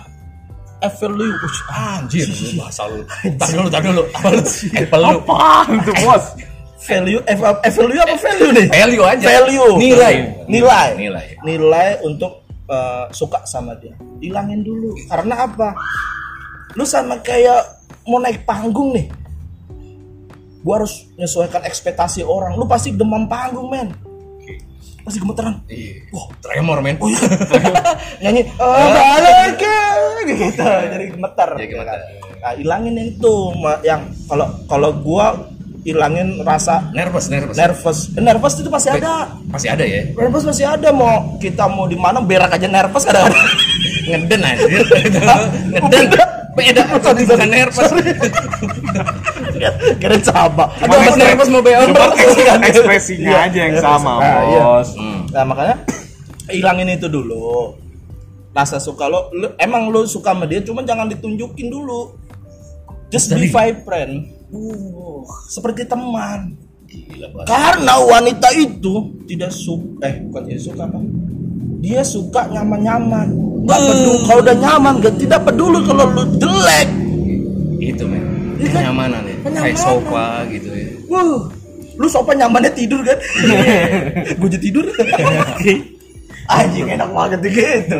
value. 0.89 1.35
Ush, 1.45 1.61
Anjir, 1.69 2.25
lu 2.25 2.49
bahasa 2.57 2.89
lu. 2.89 3.05
Tar 3.37 3.49
dulu, 3.53 3.67
tar 3.69 3.81
dulu. 3.85 4.03
Apa 4.17 4.29
lu? 4.33 4.41
Apple 4.73 5.01
lu. 5.05 5.19
Apaan 5.21 5.75
tuh 5.85 5.95
bos? 6.01 6.25
value, 6.81 7.21
eh, 7.29 7.37
value 7.37 8.01
apa 8.01 8.15
value 8.17 8.51
nih? 8.57 8.67
Value 8.73 9.05
aja. 9.05 9.25
Value. 9.29 9.73
Nilai. 9.77 10.15
Nilai. 10.49 10.87
Nilai. 10.97 11.25
Nilai 11.45 11.89
untuk 12.01 12.41
eh, 12.65 13.05
suka 13.13 13.45
sama 13.45 13.77
dia. 13.77 13.93
Hilangin 14.17 14.65
dulu. 14.65 14.97
Karena 15.05 15.45
apa? 15.45 15.77
Lu 16.73 16.87
sama 16.87 17.21
kayak 17.21 17.85
mau 18.09 18.17
naik 18.17 18.43
panggung 18.47 18.97
nih. 18.97 19.05
Gua 20.61 20.81
harus 20.81 21.09
menyesuaikan 21.17 21.65
ekspektasi 21.65 22.21
orang. 22.21 22.53
Lu 22.57 22.69
pasti 22.69 22.93
demam 22.93 23.25
panggung, 23.25 23.69
men. 23.69 23.89
Pasti 25.01 25.17
gemeteran. 25.17 25.53
Iya. 25.65 26.07
Wah, 26.13 26.25
tremor 26.41 26.77
men. 26.85 26.97
Oh 27.01 27.09
iya. 27.09 27.21
Nyanyi 28.23 28.41
oh, 28.61 28.87
balik 28.93 29.57
gitu. 30.29 30.61
Jadi 30.61 31.05
gemeter. 31.09 31.49
Jadi 31.57 31.67
gemeter. 31.69 31.99
Nah, 32.41 32.53
hilangin 32.57 32.95
itu 32.97 33.33
yang 33.85 34.01
kalau 34.29 34.47
kalau 34.69 34.89
gua 35.01 35.51
hilangin 35.81 36.37
rasa 36.45 36.93
Nervous, 36.93 37.29
nervous. 37.33 37.57
nervous. 37.57 37.99
Eh, 38.13 38.21
Nervous 38.21 38.53
itu 38.61 38.69
pasti 38.69 38.89
ada. 38.93 39.33
Masih 39.49 39.69
ada 39.73 39.81
ya? 39.81 40.05
Nervous 40.13 40.45
masih 40.45 40.65
ada 40.69 40.89
mau 40.93 41.37
kita 41.41 41.65
mau 41.65 41.89
di 41.89 41.97
mana 41.97 42.21
berak 42.21 42.53
aja 42.53 42.69
nervous 42.69 43.05
kadang-kadang. 43.05 43.41
Ngeden 44.09 44.41
anjir. 44.45 44.81
Ngeden. 44.85 46.09
Beda 46.51 46.83
bukan 46.83 47.15
sorry. 47.71 48.11
nervous. 49.63 49.97
Kira 49.97 50.17
sama. 50.19 50.65
Nervous 51.13 51.47
mau 51.47 51.61
BO. 51.61 51.81
Cuma 51.87 52.05
Iya. 52.11 52.53
ekspresinya 52.63 53.31
aja 53.45 53.59
yang 53.61 53.77
sama 53.77 54.13
Nah, 54.17 54.41
iya. 54.43 54.61
bos. 54.65 54.89
Nah 55.29 55.43
makanya 55.43 55.75
hilangin 56.47 56.89
itu 56.89 57.05
dulu. 57.05 57.77
Rasa 58.51 58.77
suka 58.77 59.07
lo, 59.07 59.31
lu- 59.31 59.55
emang 59.55 59.87
lo 59.87 60.03
suka 60.03 60.33
sama 60.33 60.43
dia, 60.43 60.59
cuma 60.59 60.81
jangan 60.81 61.07
ditunjukin 61.07 61.69
dulu. 61.69 62.17
just 63.07 63.27
be 63.29 63.51
my 63.51 63.75
friend 63.83 64.23
uh, 64.49 65.19
seperti 65.45 65.83
teman 65.83 66.55
Gila 66.87 67.43
karena 67.43 67.99
wanita 67.99 68.47
itu 68.55 69.03
tidak 69.27 69.51
suka 69.51 69.99
eh 70.01 70.23
bukan 70.23 70.47
tidak 70.47 70.63
suka 70.63 70.87
apa 70.87 70.95
dia 71.83 72.07
suka 72.07 72.47
nyaman-nyaman 72.47 73.27
nggak 73.67 73.79
peduli 73.83 74.17
kalau 74.23 74.39
udah 74.39 74.55
nyaman 74.55 74.93
gak 74.99 75.15
tidak 75.19 75.43
peduli 75.43 75.79
kalau 75.83 76.07
lu 76.07 76.23
jelek 76.39 76.87
Itu 77.83 78.07
men. 78.07 78.23
Kan? 78.63 78.73
Kenyamanan 78.77 79.21
ya. 79.23 79.35
Kayak 79.51 79.77
sofa 79.77 80.25
gitu 80.47 80.69
ya. 80.69 80.89
Wuh, 81.07 81.49
lu 81.95 82.07
sopan 82.07 82.37
nyamannya 82.37 82.71
tidur 82.71 83.01
kan? 83.01 83.17
gue 84.39 84.49
jadi 84.49 84.63
tidur. 84.63 84.85
Anjing 86.51 86.87
enak 86.89 87.09
banget 87.09 87.39
gitu. 87.47 87.97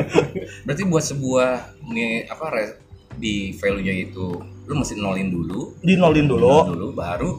Berarti 0.64 0.84
buat 0.84 1.04
sebuah 1.04 1.50
nih 1.88 2.28
apa 2.28 2.46
re- 2.52 2.78
di 3.12 3.56
value-nya 3.56 3.94
itu 4.02 4.28
lu 4.66 4.74
mesti 4.74 4.96
nolin 4.96 5.28
dulu, 5.30 5.76
Dinolin 5.80 6.26
nol 6.26 6.36
dulu. 6.36 6.56
dulu 6.70 6.88
baru 6.92 7.32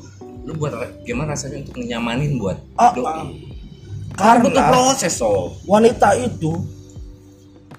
lu 0.42 0.52
buat 0.54 0.72
gimana 1.02 1.32
rasanya 1.32 1.62
untuk 1.62 1.78
nyamanin 1.78 2.34
buat 2.34 2.58
Ah, 2.74 2.92
doi. 2.92 3.04
ah. 3.04 3.24
Butuh 4.38 4.52
Karena 4.52 4.68
proses 4.68 5.12
so. 5.14 5.56
wanita 5.64 6.12
itu 6.14 6.60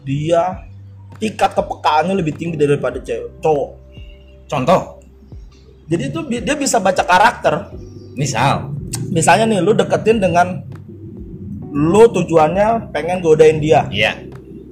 dia 0.01 0.65
tingkat 1.17 1.53
kepekaannya 1.53 2.13
lebih 2.13 2.33
tinggi 2.33 2.57
daripada 2.57 2.97
cewek 2.97 3.37
cowok. 3.39 3.69
Contoh, 4.45 4.92
Jadi 5.87 6.03
itu 6.09 6.19
dia 6.29 6.55
bisa 6.55 6.79
baca 6.79 7.03
karakter. 7.03 7.75
misal 8.13 8.71
Misalnya 9.09 9.45
nih 9.49 9.59
lu 9.61 9.73
deketin 9.73 10.21
dengan 10.21 10.61
lu 11.73 12.05
tujuannya 12.13 12.93
pengen 12.93 13.19
godain 13.25 13.57
dia. 13.57 13.89
Iya. 13.89 14.21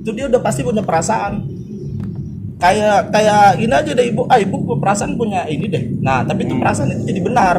Itu 0.02 0.14
dia 0.14 0.30
udah 0.30 0.42
pasti 0.42 0.62
punya 0.62 0.86
perasaan. 0.86 1.50
Kayak 2.62 3.10
kayak 3.10 3.58
gini 3.58 3.74
aja 3.74 3.92
deh 3.98 4.06
ibu, 4.06 4.30
ah 4.30 4.38
ibu 4.38 4.78
perasaan 4.78 5.18
punya 5.18 5.50
ini 5.50 5.66
deh. 5.66 5.84
Nah, 6.06 6.22
tapi 6.22 6.46
itu 6.46 6.54
perasaan 6.62 6.94
itu 6.94 7.10
jadi 7.10 7.22
benar. 7.26 7.58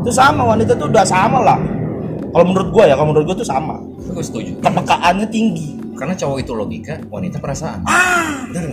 Itu 0.00 0.08
sama 0.08 0.48
wanita 0.48 0.80
tuh 0.80 0.88
udah 0.88 1.04
sama 1.04 1.44
lah. 1.44 1.60
Kalau 2.32 2.44
menurut 2.48 2.72
gua 2.72 2.88
ya, 2.88 2.96
kalau 2.96 3.12
menurut 3.12 3.28
gua 3.28 3.36
tuh 3.36 3.48
sama. 3.48 3.76
Gue 4.00 4.24
setuju. 4.24 4.56
Kepekaannya 4.64 5.28
tinggi. 5.28 5.76
Karena 5.92 6.16
cowok 6.16 6.40
itu 6.40 6.52
logika, 6.56 6.96
wanita 7.12 7.36
perasaan. 7.36 7.84
Ah, 7.84 8.48
Bener? 8.48 8.72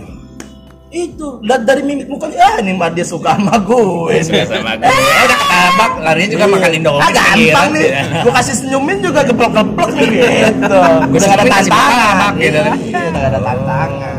Itu 0.90 1.40
lihat 1.40 1.62
dari 1.62 1.80
mimik 1.80 2.06
mukanya, 2.06 2.36
ah 2.40 2.56
ini 2.58 2.72
mah 2.72 2.88
dia 2.88 3.02
suka 3.02 3.32
sama 3.32 3.54
gue. 3.58 4.16
Suka 4.20 4.44
sama 4.46 4.72
gue. 4.74 4.84
Eh, 4.84 4.94
udah 5.22 5.38
ketabak, 5.38 5.90
larinya 6.00 6.28
juga 6.30 6.44
makan 6.46 6.70
Indomie. 6.72 7.02
Ah 7.02 7.10
gampang 7.10 7.68
nih, 7.70 7.84
Iya. 7.84 8.02
gua 8.20 8.32
kasih 8.34 8.54
senyumin 8.56 8.98
juga 8.98 9.20
geplok-geplok 9.22 9.90
nih 9.90 10.08
gitu. 10.08 10.76
Gua 11.04 11.06
Udah 11.14 11.28
ada 11.30 11.44
tantangan 11.44 12.32
gitu. 12.36 12.58
Iya, 12.58 13.00
Udah 13.06 13.22
ada 13.26 13.38
tantangan. 13.38 14.18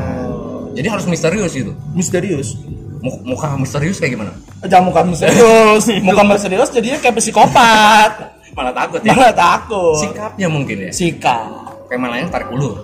Jadi 0.72 0.88
harus 0.88 1.06
misterius 1.06 1.54
itu. 1.54 1.72
Misterius. 1.92 2.50
Mu- 3.00 3.22
Muka 3.26 3.56
misterius 3.56 3.98
kayak 3.98 4.12
gimana? 4.14 4.32
Jangan 4.62 4.86
muka 4.86 5.02
misterius, 5.02 5.84
muka 6.06 6.22
misterius 6.22 6.70
jadinya 6.70 7.00
kayak 7.00 7.16
psikopat. 7.16 8.12
Malah 8.52 8.74
takut 8.76 9.02
ya. 9.02 9.16
Malah 9.16 9.32
takut. 9.32 9.98
Sikapnya 9.98 10.48
mungkin 10.48 10.78
ya. 10.86 10.92
Sikap. 10.92 11.48
Kayak 11.88 12.00
malahnya 12.00 12.28
tarik 12.28 12.52
ulur. 12.52 12.84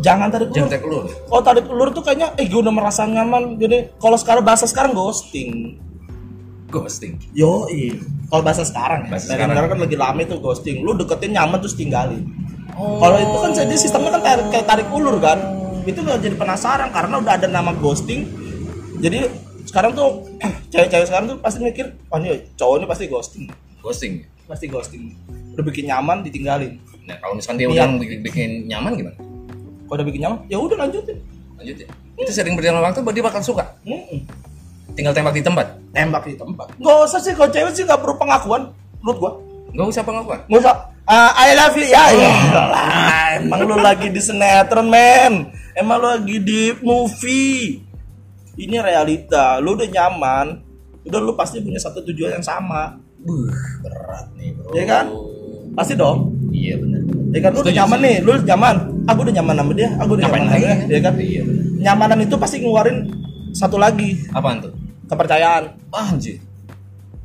Jangan 0.00 0.28
tarik 0.28 0.48
Jangan 0.48 0.60
ulur. 0.60 0.70
tarik 0.70 0.84
ulur. 0.84 1.04
Kalau 1.06 1.42
tarik 1.42 1.64
ulur 1.66 1.88
tuh 1.90 2.02
kayaknya, 2.02 2.28
eh 2.34 2.46
gue 2.46 2.56
udah 2.56 2.72
merasa 2.72 3.04
nyaman. 3.04 3.56
Jadi 3.56 3.92
kalau 3.96 4.16
sekarang 4.16 4.42
bahasa 4.42 4.64
sekarang 4.64 4.92
ghosting. 4.92 5.76
Ghosting. 6.66 7.18
Yo, 7.32 7.66
kalau 8.28 8.42
bahasa 8.42 8.62
sekarang 8.62 9.06
ya. 9.06 9.10
Bahasa 9.12 9.26
sekarang. 9.28 9.50
sekarang 9.50 9.68
kan 9.68 9.78
lagi 9.82 9.96
lama 9.96 10.20
itu 10.20 10.36
ghosting. 10.38 10.76
Lu 10.80 10.94
deketin 10.94 11.34
nyaman 11.34 11.58
terus 11.58 11.74
tinggalin. 11.74 12.22
Kalau 12.72 13.16
itu 13.18 13.36
kan 13.36 13.50
jadi 13.52 13.74
sistemnya 13.74 14.10
kan 14.14 14.22
tarik, 14.22 14.46
kayak 14.48 14.66
tarik 14.66 14.88
ulur 14.88 15.18
kan. 15.18 15.36
Itu 15.82 16.00
gak 16.00 16.22
jadi 16.22 16.36
penasaran 16.36 16.88
karena 16.90 17.14
udah 17.18 17.32
ada 17.34 17.44
nama 17.44 17.74
ghosting. 17.74 18.24
Jadi 19.00 19.26
sekarang 19.66 19.92
tuh 19.92 20.24
cewek-cewek 20.72 21.06
sekarang 21.06 21.26
tuh 21.28 21.38
pasti 21.38 21.58
mikir, 21.60 21.92
oh 22.08 22.16
ini 22.16 22.46
cowok 22.54 22.74
ini 22.78 22.86
pasti 22.86 23.04
ghosting. 23.04 23.44
Ghosting. 23.80 24.12
Pasti 24.46 24.66
ghosting. 24.66 25.02
Udah 25.52 25.64
bikin 25.66 25.84
nyaman 25.86 26.22
ditinggalin. 26.22 26.78
Nah, 27.04 27.18
kalau 27.18 27.34
misalkan 27.34 27.58
dia 27.58 27.66
Iya. 27.66 27.84
udah 27.84 27.98
bikin, 27.98 28.18
bikin 28.22 28.50
nyaman 28.66 28.92
gimana? 28.94 29.18
Kalau 29.90 29.98
udah 29.98 30.06
bikin 30.06 30.22
nyaman, 30.22 30.38
ya 30.46 30.54
udah 30.62 30.76
lanjutin. 30.86 31.18
Lanjut 31.58 31.76
ya. 31.82 31.88
Itu 32.14 32.30
sering 32.30 32.54
berjalan 32.54 32.78
waktu, 32.78 33.02
dia 33.10 33.24
bakal 33.26 33.42
suka. 33.42 33.74
Mm-mm. 33.82 34.22
Tinggal 34.94 35.10
tembak 35.10 35.34
di 35.34 35.42
tempat. 35.42 35.66
Tembak 35.90 36.22
di 36.30 36.38
tempat. 36.38 36.78
Gak 36.78 36.96
usah 37.10 37.18
sih 37.18 37.34
kalau 37.34 37.50
cewek 37.50 37.74
sih 37.74 37.82
gak 37.82 37.98
perlu 37.98 38.14
pengakuan. 38.14 38.70
Menurut 39.02 39.18
gua. 39.18 39.32
Gak 39.74 39.86
usah 39.90 40.02
pengakuan. 40.06 40.46
Gak 40.46 40.60
usah. 40.62 40.74
"Ah, 41.10 41.34
I 41.42 41.58
love 41.58 41.74
you 41.74 41.90
ya. 41.90 42.04
ya 42.14 42.30
lah, 42.54 43.42
emang 43.42 43.66
lu 43.66 43.74
lagi 43.82 44.14
di 44.14 44.22
sinetron 44.22 44.86
men. 44.86 45.50
Emang 45.74 45.98
lu 45.98 46.06
lagi 46.06 46.38
di 46.38 46.70
movie. 46.86 47.82
Ini 48.54 48.78
realita. 48.78 49.58
Lu 49.58 49.74
udah 49.74 49.90
nyaman. 49.90 50.46
Udah 51.02 51.18
lu 51.18 51.34
pasti 51.34 51.58
punya 51.58 51.82
satu 51.82 51.98
tujuan 52.06 52.38
yang 52.38 52.46
sama. 52.46 52.94
Buh, 53.26 53.50
berat 53.82 54.30
nih 54.38 54.54
bro. 54.54 54.70
Iya 54.70 54.84
kan? 54.86 55.06
Pasti 55.74 55.98
dong. 55.98 56.30
Iya 56.54 56.78
benar. 56.78 57.19
Ya 57.30 57.38
kan 57.40 57.50
lu 57.54 57.60
udah 57.62 57.74
nyaman 57.74 57.98
nih, 58.00 58.16
lu 58.20 58.32
nyaman. 58.42 58.76
Aku 59.06 59.18
udah 59.22 59.34
nyaman 59.34 59.54
sama 59.54 59.72
dia, 59.72 59.88
aku 59.96 60.10
udah 60.14 60.24
Ngapain 60.26 60.42
nyaman 60.42 60.50
sama 60.50 60.58
dia, 60.60 60.74
ya 60.90 61.00
kan? 61.00 61.14
Iya. 61.16 61.42
Nyamanan 61.80 62.18
itu 62.20 62.34
pasti 62.36 62.56
ngeluarin 62.58 62.98
satu 63.50 63.76
lagi, 63.76 64.18
Apaan 64.30 64.58
tuh? 64.60 64.72
kepercayaan. 65.06 65.64
Ah, 65.90 66.10
anjir. 66.10 66.38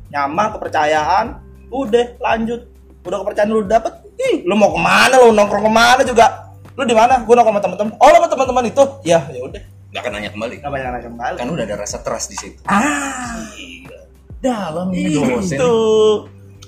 Nyaman, 0.08 0.46
kepercayaan, 0.54 1.26
udah 1.68 2.06
lanjut. 2.18 2.60
Udah 3.02 3.18
kepercayaan 3.22 3.50
lu 3.50 3.62
dapet, 3.62 3.92
ih, 4.16 4.42
lu 4.42 4.54
mau 4.54 4.70
ke 4.70 4.80
mana 4.80 5.14
lu 5.18 5.30
nongkrong 5.30 5.66
ke 5.66 5.72
mana 5.72 6.02
juga? 6.02 6.26
Lu 6.74 6.82
di 6.82 6.94
mana? 6.94 7.22
Gua 7.22 7.34
nongkrong 7.36 7.58
sama 7.58 7.62
teman-teman. 7.62 7.92
Oh, 7.98 8.08
lu 8.08 8.16
sama 8.16 8.28
teman-teman 8.28 8.64
itu? 8.66 8.82
Ya, 9.02 9.20
ya 9.26 9.40
udah. 9.42 9.62
Gak 9.90 10.00
akan 10.02 10.12
nanya 10.12 10.30
kembali. 10.30 10.54
Gak 10.60 10.70
banyak 10.70 10.86
nanya 10.86 11.02
kembali. 11.02 11.36
Kan 11.40 11.48
udah 11.48 11.64
ada 11.64 11.76
rasa 11.78 11.96
trust 12.02 12.28
di 12.28 12.36
situ. 12.36 12.60
Ah, 12.66 13.48
Gila. 13.54 14.00
Dalam 14.38 14.86
ini 14.92 15.14
dosen. 15.14 15.56
itu. 15.56 15.74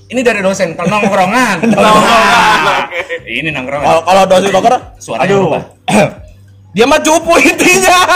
Ini 0.08 0.20
dari 0.20 0.40
dosen, 0.40 0.72
kalau 0.72 0.88
nongkrongan. 0.90 1.56
Nongkrongan. 1.68 2.82
ini 3.28 3.52
nongkrongan. 3.52 3.84
Kalau 3.84 4.00
kalau 4.02 4.22
dosen 4.24 4.48
dokter, 4.50 4.74
Suaranya 4.96 5.28
aduh. 5.28 5.52
apa? 5.52 5.60
Dia 6.74 6.84
mah 6.84 7.00
cupu 7.00 7.32
intinya. 7.38 7.98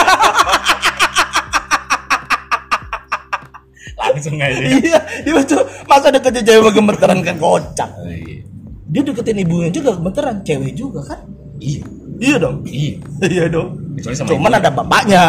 Langsung 3.93 4.35
aja. 4.37 4.61
iya, 4.61 4.99
dia 5.21 5.31
mah 5.31 5.43
cupu. 5.43 5.63
Masa 5.85 6.07
deketin 6.09 6.43
cewek 6.43 6.71
gemeteran 6.71 7.19
kan 7.21 7.35
kocak. 7.35 7.89
Oh, 7.93 8.07
iya. 8.07 8.41
Dia 8.85 9.01
deketin 9.01 9.37
ibunya 9.39 9.69
juga 9.69 9.93
gemeteran, 9.93 10.41
cewek 10.41 10.73
juga 10.73 11.01
kan? 11.03 11.19
Iya. 11.57 11.83
Iya 12.19 12.35
dong. 12.37 12.61
Iya. 12.63 12.93
Iya 13.33 13.45
dong. 13.47 13.69
Kecuali 13.93 14.15
sama 14.15 14.27
Cuman 14.29 14.49
ibu. 14.49 14.59
ada 14.59 14.69
bapaknya. 14.71 15.23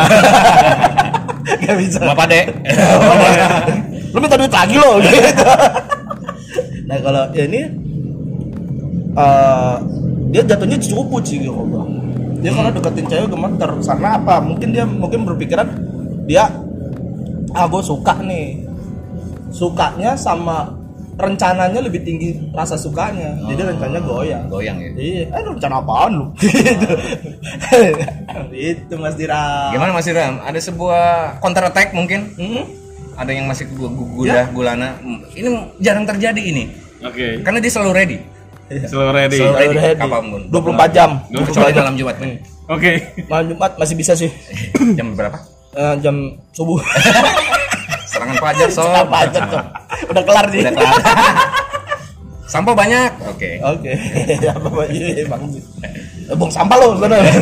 Gak 1.61 1.77
bisa. 1.79 1.99
Bapak 2.03 2.27
dek. 2.27 2.45
lu 4.11 4.19
minta 4.19 4.39
duit 4.39 4.53
lagi 4.53 4.75
lo 4.79 5.03
gitu. 5.03 5.19
Nah 6.85 6.97
kalau 7.01 7.25
ya 7.33 7.45
ini 7.49 7.61
eh, 9.17 9.77
dia 10.35 10.43
jatuhnya 10.43 10.79
cupu 10.83 11.23
sih 11.23 11.47
ya 11.47 11.53
Allah. 11.55 11.87
Dia 12.43 12.53
kalau 12.53 12.71
deketin 12.75 13.07
cewek 13.09 13.29
gemeter 13.31 13.71
karena 13.81 14.09
apa? 14.21 14.35
Mungkin 14.43 14.69
dia 14.75 14.85
mungkin 14.85 15.25
berpikiran 15.25 15.69
dia 16.27 16.51
ah 17.55 17.67
gue 17.71 17.83
suka 17.83 18.19
nih. 18.21 18.67
Sukanya 19.55 20.19
sama 20.19 20.75
rencananya 21.15 21.79
lebih 21.79 22.03
tinggi 22.03 22.35
rasa 22.51 22.75
sukanya. 22.75 23.39
Jadi 23.47 23.63
rencananya 23.63 24.03
goyang. 24.03 24.45
Goyang 24.51 24.77
ya. 24.83 24.91
Iya, 24.99 25.23
eh 25.31 25.41
lu 25.47 25.55
rencana 25.55 25.79
apaan 25.79 26.11
lu? 26.19 26.27
gitu. 26.43 26.91
itu 28.75 28.95
Mas 28.99 29.15
Dira. 29.15 29.71
Gimana 29.71 29.95
Mas 29.95 30.11
Iram? 30.11 30.43
Ada 30.43 30.59
sebuah 30.59 31.39
counter 31.39 31.71
attack 31.71 31.95
mungkin? 31.95 32.35
Hmm? 32.35 32.84
Ada 33.15 33.31
yang 33.31 33.47
masih 33.47 33.71
gu- 33.71 33.89
gu- 33.89 34.11
gudah, 34.17 34.51
gulana. 34.51 34.99
Ini 35.31 35.49
jarang 35.79 36.05
terjadi 36.05 36.41
ini. 36.41 36.65
Oke. 37.01 37.41
Karena 37.41 37.59
dia 37.59 37.71
selalu 37.71 37.93
ready. 37.95 38.19
Selalu 38.91 39.11
ready. 39.13 39.39
Selalu 39.39 39.57
ready, 39.61 39.77
ready. 39.77 40.01
kapan 40.01 40.23
pun. 40.25 40.43
24 40.49 40.97
jam. 40.97 41.11
Kecuali 41.29 41.73
malam 41.75 41.95
Jumat 41.95 42.17
nih. 42.19 42.35
Oke. 42.65 42.93
Malam 43.29 43.45
Jumat 43.53 43.73
masih 43.77 43.95
bisa 43.95 44.17
sih. 44.17 44.33
Jam 44.99 45.13
berapa? 45.13 45.37
Eh, 45.75 45.95
jam 46.01 46.17
subuh. 46.51 46.79
Serangan 48.11 48.37
fajar 48.39 48.69
sob. 48.71 49.05
Tuh. 49.05 49.63
Udah 50.09 50.23
kelar 50.23 50.47
nih. 50.49 50.63
Udah 50.65 50.73
kelar. 50.73 50.97
Sampo 52.53 52.73
banyak. 52.73 53.11
Oke. 53.27 53.59
Oke. 53.61 53.93
Apa 54.47 54.69
Pak? 54.71 54.87
Iya, 54.89 55.25
Bang. 55.27 55.43
Eh, 55.51 56.35
Buang 56.37 56.53
sampah 56.53 56.77
lo 56.79 56.95
sebenarnya. 56.97 57.35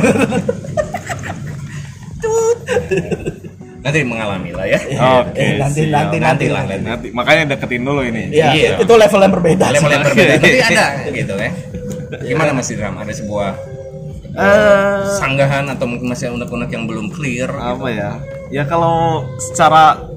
Nanti 3.82 3.98
mengalami 4.06 4.50
lah 4.54 4.66
ya. 4.66 4.78
Oke. 5.26 5.42
Eh, 5.42 5.58
nanti, 5.58 5.90
nanti, 5.90 6.16
nanti, 6.22 6.46
lah, 6.46 6.62
nanti. 6.64 6.86
Nanti 6.86 7.06
makanya 7.10 7.58
deketin 7.58 7.82
dulu 7.82 8.06
ini. 8.06 8.30
Iya, 8.30 8.54
Iya. 8.54 8.70
itu 8.78 8.94
level 8.94 9.20
yang 9.20 9.34
berbeda. 9.34 9.64
Level 9.74 9.90
yang 9.90 10.04
berbeda. 10.06 10.32
Tapi 10.38 10.58
ada 10.62 10.86
gitu 11.10 11.34
ya. 11.34 11.50
Gimana 12.22 12.50
Mas 12.54 12.70
Idram? 12.70 12.94
Ada 12.96 13.12
sebuah 13.12 13.50
Eh, 14.32 15.00
sanggahan 15.20 15.68
atau 15.68 15.84
mungkin 15.84 16.08
masih 16.08 16.32
unek-unek 16.32 16.72
yang 16.72 16.88
belum 16.88 17.12
clear 17.12 17.52
apa 17.52 17.84
ya? 17.92 18.10
Ya 18.48 18.64
kalau 18.64 19.28
secara 19.36 20.08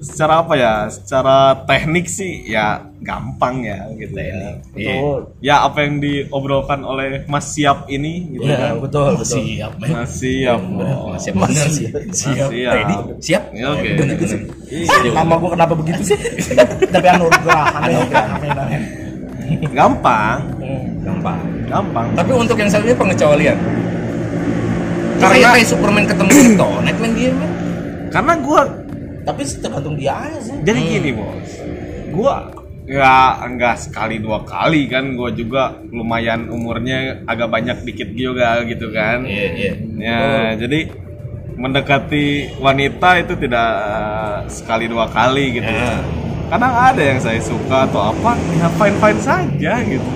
secara 0.00 0.40
apa 0.40 0.54
ya? 0.54 0.74
Secara 0.88 1.36
teknik 1.64 2.04
sih 2.04 2.44
ya 2.44 2.80
gampang 3.00 3.64
ya 3.64 3.88
gitu 3.94 4.12
ya. 4.12 4.60
betul 4.72 5.20
Ya 5.40 5.56
apa 5.62 5.84
yang 5.84 6.00
diobrolkan 6.00 6.80
oleh 6.82 7.24
Mas 7.24 7.52
Siap 7.52 7.86
ini 7.86 8.28
gitu 8.32 8.44
Iya, 8.44 8.76
kan. 8.76 8.84
betul 8.84 9.16
betul 9.16 9.40
Siap, 9.40 9.72
men. 9.76 9.88
Mas 9.94 10.10
Siap. 10.16 10.60
oh. 10.60 11.16
Siap 11.16 11.34
bener 11.36 11.66
sih. 11.68 11.86
Siap. 12.10 12.48
Ready? 12.48 12.96
Siap? 13.20 13.42
Ya, 13.52 13.66
oke. 13.70 13.88
Bener, 13.94 14.16
bener. 14.16 14.40
nama 15.10 15.34
gua 15.34 15.50
kenapa 15.52 15.72
begitu 15.74 16.00
sih 16.04 16.18
tapi 16.94 17.06
anu 17.06 17.26
aneh 17.26 17.96
aneh 18.06 18.82
Gampang, 19.74 20.38
Gampang. 21.02 21.40
gampang. 21.66 22.06
Tapi 22.14 22.30
untuk 22.32 22.54
yang 22.54 22.70
satunya 22.70 22.94
pengecualian. 22.94 23.58
Karena 25.20 25.52
kayak 25.52 25.66
Superman 25.66 26.06
ketemu 26.06 26.30
Kryptonite 26.30 26.98
men 27.02 27.12
dia 27.12 27.30
men. 27.34 27.50
Karena 28.10 28.32
gua 28.38 28.62
tapi 29.24 29.40
sih 29.44 29.60
tergantung 29.60 29.96
dia 29.96 30.16
aja 30.16 30.38
sih 30.40 30.56
jadi 30.64 30.80
gini, 30.80 31.10
Bos. 31.16 31.50
Gua 32.10 32.34
ya 32.90 33.38
enggak 33.46 33.86
sekali 33.86 34.18
dua 34.18 34.42
kali 34.42 34.90
kan 34.90 35.14
gua 35.14 35.30
juga 35.30 35.78
lumayan 35.94 36.50
umurnya 36.50 37.22
agak 37.28 37.48
banyak 37.52 37.78
dikit 37.86 38.10
juga 38.16 38.60
gitu 38.66 38.90
kan. 38.90 39.22
Iya, 39.24 39.46
iya. 39.54 39.72
Ya, 40.00 40.26
jadi 40.58 40.90
mendekati 41.60 42.56
wanita 42.58 43.20
itu 43.20 43.34
tidak 43.36 43.68
eh, 43.84 44.38
sekali 44.48 44.88
dua 44.88 45.06
kali 45.12 45.60
gitu. 45.60 45.70
Ya. 45.70 46.00
Kadang 46.50 46.74
ada 46.74 47.02
yang 47.02 47.22
saya 47.22 47.38
suka 47.38 47.86
atau 47.86 48.10
apa, 48.10 48.34
ya 48.58 48.66
fine 48.74 48.96
fine 48.98 49.20
saja 49.22 49.72
gitu. 49.86 50.10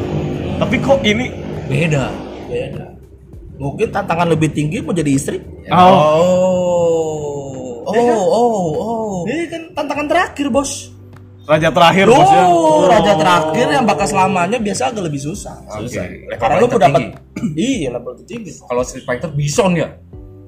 Tapi 0.59 0.77
kok 0.83 0.99
ini 1.07 1.31
Beda. 1.65 2.11
beda 2.51 2.95
mungkin 3.59 3.87
tantangan 3.91 4.29
lebih 4.35 4.51
tinggi 4.51 4.83
mau 4.83 4.95
jadi 4.95 5.11
istri 5.15 5.39
Oh. 5.73 6.64
Iya 7.95 8.03
kan? 8.11 8.17
Oh, 8.19 8.27
oh, 8.27 8.67
oh. 8.83 9.17
ini 9.31 9.45
kan 9.47 9.63
tantangan 9.73 10.07
terakhir 10.11 10.47
bos 10.51 10.95
raja 11.45 11.69
terakhir 11.69 12.07
bos 12.09 12.31
ya. 12.33 12.45
Oh, 12.49 12.89
raja 12.89 13.13
terakhir 13.21 13.67
yang 13.69 13.85
bakal 13.85 14.07
selamanya 14.09 14.57
biasa 14.57 14.91
agak 14.91 15.13
lebih 15.13 15.21
susah. 15.21 15.61
Susah. 15.77 16.05
Oke. 16.09 16.25
Level 16.25 16.41
Karena 16.41 16.57
lu 16.57 16.67
dapat 16.73 17.03
iya 17.69 17.89
level 17.93 18.13
tertinggi. 18.17 18.51
Kalau 18.65 18.83
Street 18.83 19.05
Fighter 19.05 19.31
Bison 19.33 19.77
ya. 19.77 19.89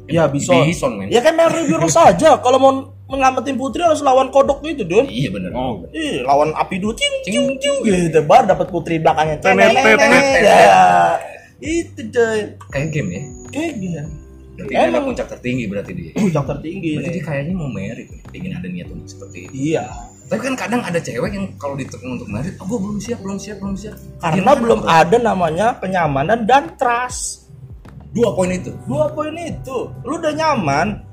Ya 0.06 0.24
bisa. 0.30 0.54
Bison, 0.62 0.96
men. 0.96 1.10
Ya 1.10 1.20
kan 1.20 1.34
Mary 1.34 1.66
Virus 1.68 1.92
saja. 2.00 2.38
Kalau 2.40 2.58
mau 2.62 2.72
menyelamatin 3.06 3.54
putri 3.58 3.82
harus 3.82 4.02
lawan 4.02 4.30
kodok 4.30 4.62
gitu, 4.62 4.86
Don. 4.86 5.06
Iya 5.06 5.28
bener. 5.30 5.50
Oh. 5.54 5.82
Ih, 5.90 6.22
lawan 6.26 6.54
api 6.54 6.78
dulu 6.78 6.94
cing 6.94 7.12
cing 7.26 7.34
Cing, 7.34 7.46
cing 7.58 7.76
gitu. 7.84 8.18
Baru 8.24 8.48
dapat 8.48 8.66
putri 8.70 8.98
belakangnya. 9.02 9.42
Tenet, 9.42 9.74
tenet, 9.74 9.98
tenet. 9.98 10.24
Ya. 10.42 10.80
Itu 11.60 12.00
coy. 12.08 12.40
Kayak 12.72 12.88
game 12.94 13.08
ya. 13.10 13.22
Kayak 13.50 13.72
gini. 13.78 14.25
Berarti 14.56 14.72
dia 14.72 14.82
Emang 14.82 15.04
puncak 15.04 15.26
tertinggi 15.28 15.64
berarti 15.68 15.92
dia. 15.92 16.10
puncak 16.12 16.44
tertinggi 16.48 16.90
Berarti 16.96 17.10
dia 17.12 17.22
kayaknya 17.22 17.54
mau 17.54 17.68
merit. 17.68 18.08
Pengen 18.28 18.52
ada 18.52 18.66
niat 18.66 18.88
untuk 18.88 19.06
seperti 19.06 19.38
itu. 19.44 19.52
Iya. 19.70 19.84
Tapi 20.26 20.40
kan 20.42 20.54
kadang 20.56 20.82
ada 20.82 20.98
cewek 20.98 21.30
yang 21.30 21.46
kalau 21.54 21.76
ditekan 21.76 22.10
untuk 22.12 22.26
merit, 22.26 22.58
oh 22.58 22.66
gue 22.66 22.78
belum 22.80 22.98
siap, 22.98 23.20
belum 23.20 23.38
siap, 23.38 23.56
belum 23.56 23.76
siap. 23.76 23.94
Karena 24.18 24.34
Gimana 24.42 24.58
belum 24.58 24.80
tuh? 24.80 24.90
ada 24.90 25.16
namanya 25.22 25.66
kenyamanan 25.76 26.38
dan 26.42 26.74
trust. 26.74 27.46
dua 28.10 28.32
poin 28.32 28.48
itu. 28.48 28.72
Dua 28.86 29.06
poin 29.08 29.30
itu. 29.32 29.78
Lu 30.02 30.16
udah 30.16 30.32
nyaman, 30.32 31.04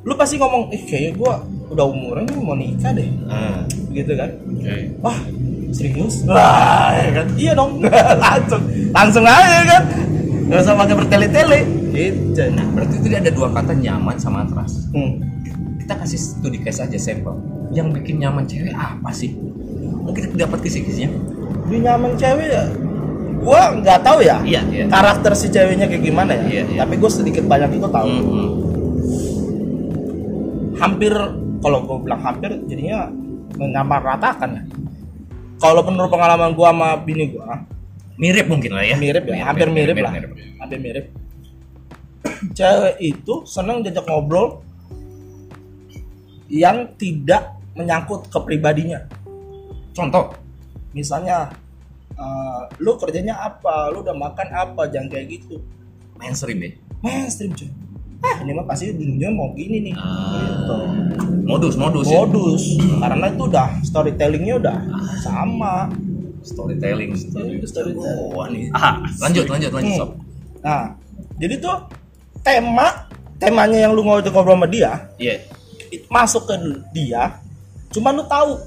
lu 0.00 0.14
pasti 0.14 0.38
ngomong, 0.38 0.70
"Eh, 0.70 0.78
kayaknya 0.80 1.12
gua 1.12 1.42
udah 1.68 1.84
umuran 1.84 2.22
nih 2.22 2.38
mau 2.38 2.54
nikah 2.54 2.94
deh." 2.94 3.08
Ah, 3.26 3.60
Gitu 3.90 4.14
kan. 4.14 4.30
Oke. 4.48 4.76
Wah, 5.00 5.18
serius? 5.68 6.22
Wah, 6.24 6.96
ya 6.96 7.10
kan? 7.12 7.26
Iya 7.34 7.52
dong. 7.52 7.82
langsung. 8.24 8.62
Langsung 8.88 9.24
aja 9.26 9.58
kan. 9.68 9.82
Gak 10.48 10.60
usah 10.62 10.74
pakai 10.78 10.94
bertele-tele. 10.96 11.60
Gitu. 11.92 12.42
Berarti 12.72 12.94
itu 12.98 13.06
ada 13.12 13.30
dua 13.32 13.48
kata 13.52 13.72
nyaman 13.76 14.16
sama 14.16 14.48
trust. 14.48 14.88
Hmm. 14.96 15.20
Kita 15.78 15.94
kasih 16.00 16.18
studi 16.18 16.58
case 16.64 16.80
aja 16.80 16.98
sampel. 16.98 17.36
Yang 17.72 18.00
bikin 18.00 18.24
nyaman 18.24 18.48
cewek 18.48 18.72
apa 18.72 19.10
sih? 19.12 19.36
Mungkin 20.02 20.32
kita 20.32 20.48
dapat 20.48 20.58
kisi-kisinya. 20.64 21.12
Di 21.68 21.76
nyaman 21.78 22.16
cewek 22.16 22.48
ya. 22.48 22.64
Gua 23.42 23.74
nggak 23.74 23.98
tahu 24.06 24.18
ya. 24.22 24.38
Iya, 24.42 24.62
iya. 24.70 24.84
Karakter 24.86 25.34
si 25.34 25.50
ceweknya 25.50 25.90
kayak 25.90 26.02
gimana 26.02 26.32
ya. 26.32 26.44
Iya, 26.46 26.62
iya. 26.72 26.78
Tapi 26.86 26.94
gue 26.96 27.10
sedikit 27.10 27.44
banyak 27.44 27.76
itu 27.76 27.88
tahu. 27.90 28.06
Hmm. 28.08 28.50
Hampir 30.78 31.12
kalau 31.62 31.78
gue 31.86 31.96
bilang 32.02 32.22
hampir 32.22 32.50
jadinya 32.66 33.06
menyamaratakan 33.58 34.50
ya. 34.50 34.62
Kalau 35.62 35.86
menurut 35.86 36.10
pengalaman 36.10 36.58
gua 36.58 36.74
sama 36.74 36.98
bini 36.98 37.30
gua, 37.30 37.62
Mirip 38.18 38.50
mungkin 38.50 38.74
lah 38.74 38.82
ya. 38.82 38.98
mirip 38.98 39.24
ya, 39.30 39.46
hampir 39.46 39.70
mirip, 39.70 39.94
lah. 40.02 40.12
Hampir 40.58 40.78
mirip. 40.82 41.06
Cewek 42.52 42.96
itu 42.98 43.34
senang 43.44 43.82
diajak 43.82 44.06
ngobrol 44.06 44.62
yang 46.46 46.92
tidak 46.96 47.56
menyangkut 47.72 48.28
kepribadinya. 48.28 49.00
Contoh, 49.92 50.36
Misalnya, 50.92 51.48
eh, 52.12 52.60
lu 52.84 53.00
kerjanya 53.00 53.32
apa, 53.40 53.88
lu 53.88 54.04
udah 54.04 54.12
makan 54.12 54.48
apa, 54.52 54.84
jangan 54.92 55.08
kayak 55.08 55.26
gitu. 55.32 55.56
mainstream 56.20 56.60
ya. 56.62 56.70
Mainstream 57.02 57.50
cuy. 57.56 57.66
Ah, 58.22 58.38
ini 58.44 58.54
mah 58.54 58.62
pasti 58.62 58.94
dunia 58.94 59.26
mau 59.32 59.50
gini 59.56 59.90
nih. 59.90 59.94
Ah. 59.98 60.38
Gitu. 60.38 60.76
Modus, 61.42 61.74
modus 61.74 62.06
ya. 62.06 62.22
Modus, 62.22 62.76
karena 62.78 63.26
itu 63.26 63.42
udah 63.42 63.68
storytellingnya 63.82 64.54
udah 64.62 64.76
sama. 65.18 65.90
Storytelling. 66.46 67.10
Itu 67.18 67.66
storytelling. 67.66 68.36
Oh, 68.36 68.46
nih. 68.46 68.70
Ah, 68.70 69.02
Lanjut, 69.18 69.50
lanjut, 69.50 69.70
lanjut, 69.74 69.90
Hmm. 69.90 69.98
sob. 69.98 70.10
Nah, 70.62 70.94
jadi 71.40 71.54
tuh 71.58 71.76
tema 72.42 73.06
temanya 73.38 73.88
yang 73.88 73.94
lu 73.94 74.06
ngobrol 74.06 74.30
ngobrol 74.30 74.54
sama 74.58 74.66
dia 74.66 75.10
Iya. 75.18 75.42
it- 75.90 76.06
masuk 76.06 76.46
ke 76.46 76.54
dia, 76.94 77.38
cuma 77.90 78.14
lu 78.14 78.22
tahu. 78.26 78.58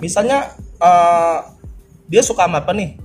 Misalnya 0.00 0.50
eh, 0.80 1.38
dia 2.08 2.22
suka 2.24 2.48
sama 2.48 2.64
apa 2.64 2.72
nih? 2.72 2.96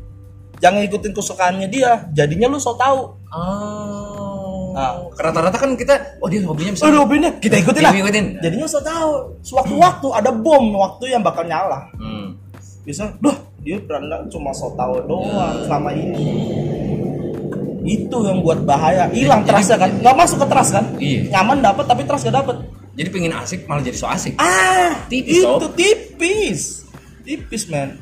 Jangan 0.64 0.82
ikutin 0.88 1.12
kesukaannya 1.12 1.68
dia, 1.68 2.08
jadinya 2.16 2.48
lu 2.48 2.58
so 2.58 2.74
tahu. 2.80 3.12
Oh. 3.36 4.72
Nah. 4.76 5.08
Rata-rata 5.16 5.56
kan 5.56 5.76
kita, 5.76 6.20
oh 6.20 6.28
dia 6.28 6.44
hobinya 6.44 6.72
bisa. 6.76 6.88
Aduh, 6.88 7.04
hobinya 7.04 7.32
kita 7.40 7.60
ikutin 7.60 7.84
lah. 7.84 7.92
Ikutin. 7.92 8.40
Jadinya 8.40 8.68
so 8.68 8.80
tahu. 8.80 9.36
Sewaktu-waktu 9.44 10.08
ada 10.16 10.32
bom 10.32 10.76
waktu 10.80 11.12
yang 11.16 11.24
bakal 11.24 11.44
nyala. 11.44 11.92
Hmm. 12.00 12.36
Bisa, 12.88 13.12
duh, 13.20 13.36
dia 13.64 13.80
pernah 13.84 14.24
cuma 14.32 14.52
so 14.56 14.72
tahu 14.80 15.04
doang 15.04 15.64
selama 15.68 15.92
ini. 15.92 16.16
Itu 17.86 18.18
yang 18.26 18.42
buat 18.42 18.66
bahaya. 18.66 19.06
Hilang 19.14 19.46
trustnya 19.46 19.78
kan? 19.78 19.90
Nggak 20.02 20.16
masuk 20.18 20.38
ke 20.42 20.48
trust 20.50 20.72
kan? 20.74 20.86
Iya. 20.98 21.22
Nyaman 21.32 21.58
dapat 21.62 21.86
tapi 21.86 22.02
trust 22.04 22.26
gak 22.26 22.38
dapat. 22.42 22.58
Jadi 22.96 23.10
pengen 23.12 23.34
asik 23.36 23.68
malah 23.68 23.84
jadi 23.84 23.98
so 24.00 24.08
asik. 24.08 24.40
Ah, 24.40 24.96
Tipis, 25.12 25.44
itu 25.44 25.44
Sob. 25.44 25.60
tipis. 25.76 26.62
Tipis, 27.28 27.64
men. 27.68 28.00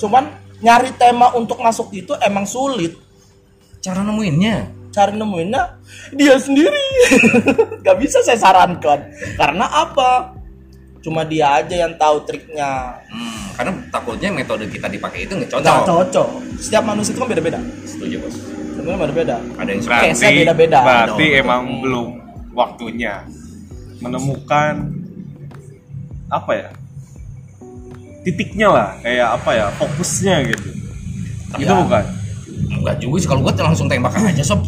Cuman 0.00 0.32
nyari 0.64 0.90
tema 0.96 1.30
untuk 1.36 1.60
masuk 1.60 1.92
itu 1.92 2.16
emang 2.24 2.48
sulit. 2.48 2.96
Cara 3.84 4.00
nemuinnya. 4.00 4.82
Cari 4.92 5.16
nemuinnya 5.16 5.62
dia 6.16 6.36
sendiri. 6.40 6.86
Gak 7.84 7.96
bisa 8.00 8.20
saya 8.24 8.36
sarankan. 8.40 9.12
Karena 9.36 9.68
apa? 9.68 10.36
Cuma 11.02 11.26
dia 11.26 11.58
aja 11.58 11.74
yang 11.74 11.92
tahu 11.98 12.22
triknya. 12.24 12.94
Hmm, 13.10 13.50
karena 13.58 13.72
takutnya 13.90 14.30
metode 14.30 14.70
kita 14.70 14.86
dipakai 14.86 15.26
itu 15.26 15.34
nggak 15.34 15.50
cocok. 15.50 15.66
Nggak 15.66 15.88
cocok. 15.90 16.28
Setiap 16.62 16.84
manusia 16.86 17.10
itu 17.10 17.18
kan 17.18 17.28
beda-beda. 17.34 17.58
Setuju 17.82 18.16
bos. 18.22 18.61
Sebenarnya 18.82 18.98
beda-beda. 19.06 19.36
Ada 19.62 19.70
yang 19.70 19.82
berarti 19.86 20.34
beda-beda. 20.42 20.78
berarti 20.82 21.26
Betul, 21.30 21.40
emang 21.46 21.62
belum 21.78 22.06
waktunya 22.50 23.14
menemukan 24.02 24.74
apa 26.26 26.52
ya 26.58 26.68
titiknya 28.26 28.68
lah 28.74 28.90
kayak 28.98 29.28
apa 29.38 29.50
ya 29.54 29.66
fokusnya 29.78 30.34
gitu 30.50 30.68
Tapi 31.54 31.62
itu 31.62 31.70
ya. 31.70 31.78
bukan 31.86 32.04
Enggak 32.82 32.96
juga 32.98 33.16
sih 33.22 33.28
kalau 33.30 33.40
gue 33.46 33.52
langsung 33.62 33.86
tembak 33.86 34.10
aja 34.18 34.42
sob. 34.42 34.66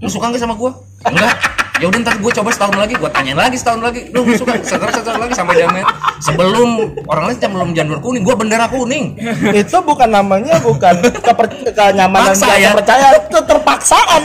Lu 0.00 0.08
suka 0.08 0.32
nggak 0.32 0.40
sama 0.40 0.56
gue? 0.56 0.72
Enggak. 1.04 1.36
Ya 1.80 1.88
udah 1.88 1.98
ntar 2.04 2.14
gue 2.20 2.32
coba 2.32 2.50
setahun 2.52 2.76
lagi, 2.76 2.94
gue 2.94 3.10
tanyain 3.10 3.38
lagi 3.38 3.56
setahun 3.56 3.80
lagi. 3.80 4.12
Lu 4.12 4.28
suka 4.36 4.60
sekarang 4.60 4.92
setahun 4.92 5.20
lagi 5.24 5.34
sampai 5.34 5.54
damet. 5.56 5.86
Sebelum 6.20 6.68
orang 7.08 7.24
lain 7.32 7.38
belum 7.40 7.70
janur 7.72 7.98
kuning, 7.98 8.22
gue 8.22 8.34
bendera 8.36 8.68
kuning. 8.68 9.16
itu 9.56 9.76
bukan 9.80 10.08
namanya 10.08 10.60
bukan 10.60 11.00
keper- 11.00 11.72
kenyamanan 11.72 12.36
Maksa 12.36 12.46
dan 12.52 12.60
ya? 12.60 12.70
percaya 12.76 13.06
itu 13.16 13.38
terpaksaan. 13.40 14.22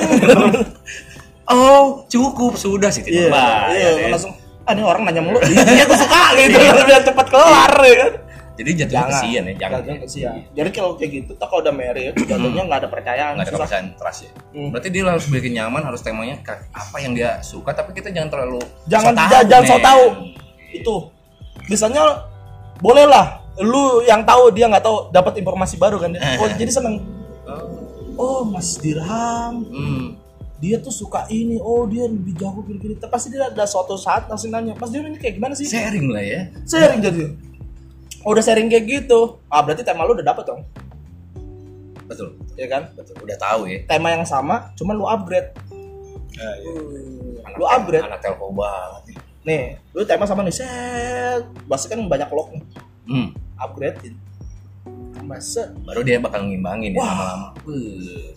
Oh 1.48 2.04
cukup 2.12 2.60
sudah 2.60 2.92
sih 2.92 3.08
Iya, 3.08 3.32
tiba 3.32 3.48
iya, 3.72 4.12
langsung 4.12 4.36
ah 4.68 4.76
ini 4.76 4.84
orang 4.84 5.08
nanya 5.08 5.24
mulu. 5.24 5.40
Iya, 5.40 5.88
gue 5.88 5.96
suka 5.96 6.36
gitu. 6.36 6.60
Biar 6.60 7.02
cepat 7.08 7.28
kelar 7.32 7.72
ya 7.80 7.96
kan. 8.04 8.12
Jadi 8.58 8.70
jatuhnya 8.74 9.06
kesian 9.08 9.44
ya, 9.46 9.54
jangan. 9.54 9.80
Jangan 9.86 10.02
kesian. 10.02 10.36
Jadi 10.52 10.70
kalau 10.74 10.92
kayak 10.98 11.12
gitu, 11.14 11.32
tak 11.38 11.48
kalau 11.48 11.62
udah 11.62 11.76
married, 11.78 12.14
jatuhnya 12.18 12.64
nggak 12.66 12.80
ada 12.82 12.90
percayaan. 12.90 13.32
nggak 13.38 13.46
ada 13.46 13.52
susah. 13.54 13.60
kepercayaan 13.62 13.88
trust 13.94 14.20
ya. 14.26 14.32
Hmm. 14.52 14.70
Berarti 14.74 14.88
dia 14.90 15.02
harus 15.06 15.26
bikin 15.30 15.52
nyaman, 15.54 15.82
harus 15.86 16.02
temanya 16.02 16.36
apa 16.74 16.98
yang 16.98 17.14
dia 17.14 17.38
suka, 17.40 17.70
tapi 17.72 17.94
kita 17.94 18.10
jangan 18.10 18.30
terlalu 18.30 18.60
Jangan 18.90 19.14
so 19.14 19.22
jangan, 19.22 19.44
jangan 19.46 19.66
so 19.66 19.76
tahu. 19.78 20.04
Itu. 20.74 20.96
Misalnya 21.68 22.04
boleh 22.78 23.06
lah 23.06 23.42
lu 23.58 24.06
yang 24.06 24.22
tahu 24.22 24.54
dia 24.54 24.70
nggak 24.70 24.86
tahu 24.86 25.10
dapat 25.10 25.34
informasi 25.38 25.78
baru 25.78 25.98
kan 25.98 26.14
Eh. 26.14 26.38
oh 26.38 26.46
jadi 26.48 26.70
seneng 26.70 27.02
oh 28.16 28.46
Mas 28.46 28.78
Dirham 28.78 29.66
Hmm. 29.66 30.14
dia 30.58 30.78
tuh 30.78 30.94
suka 30.94 31.26
ini 31.28 31.58
oh 31.58 31.86
dia 31.86 32.06
lebih 32.06 32.34
jago 32.34 32.62
gini 32.62 32.78
gini 32.78 32.94
Tapi 32.94 33.10
pasti 33.10 33.34
dia 33.34 33.46
ada 33.46 33.66
suatu 33.66 33.98
saat 33.98 34.26
langsung 34.26 34.50
nanya 34.50 34.74
mas 34.74 34.90
dia 34.90 35.02
ini 35.02 35.18
kayak 35.18 35.38
gimana 35.38 35.54
sih 35.54 35.66
sharing 35.66 36.06
lah 36.06 36.22
ya 36.22 36.42
sharing 36.66 37.02
jadi 37.02 37.34
oh, 38.28 38.36
udah 38.36 38.44
sharing 38.44 38.68
kayak 38.68 38.86
gitu? 38.92 39.40
Ah 39.48 39.64
berarti 39.64 39.88
tema 39.88 40.04
lu 40.04 40.12
udah 40.12 40.28
dapet 40.28 40.44
dong? 40.44 40.68
Betul. 42.12 42.36
Ya 42.60 42.68
kan? 42.68 42.92
Betul. 42.92 43.16
Udah 43.24 43.38
tahu 43.40 43.72
ya. 43.72 43.80
Tema 43.88 44.12
yang 44.12 44.28
sama 44.28 44.76
cuman 44.76 45.00
lu 45.00 45.08
upgrade. 45.08 45.56
Ya, 46.36 46.50
ya. 46.60 46.72
lu 47.56 47.64
upgrade. 47.64 48.04
anak 48.04 48.20
telco 48.20 48.52
banget 48.52 49.24
nih. 49.48 49.80
lu 49.96 50.04
tema 50.04 50.28
sama 50.28 50.44
nih 50.44 50.60
set. 50.60 51.48
Pasti 51.72 51.88
kan 51.88 52.04
banyak 52.04 52.28
lock 52.36 52.52
nih. 52.52 52.64
Hmm. 53.08 53.32
upgrade 53.56 54.12
masa? 55.28 55.76
Baru 55.84 56.02
dia 56.08 56.18
bakal 56.24 56.48
ngimbangin 56.48 56.96
ya 56.96 57.04
lama-lama. 57.04 57.48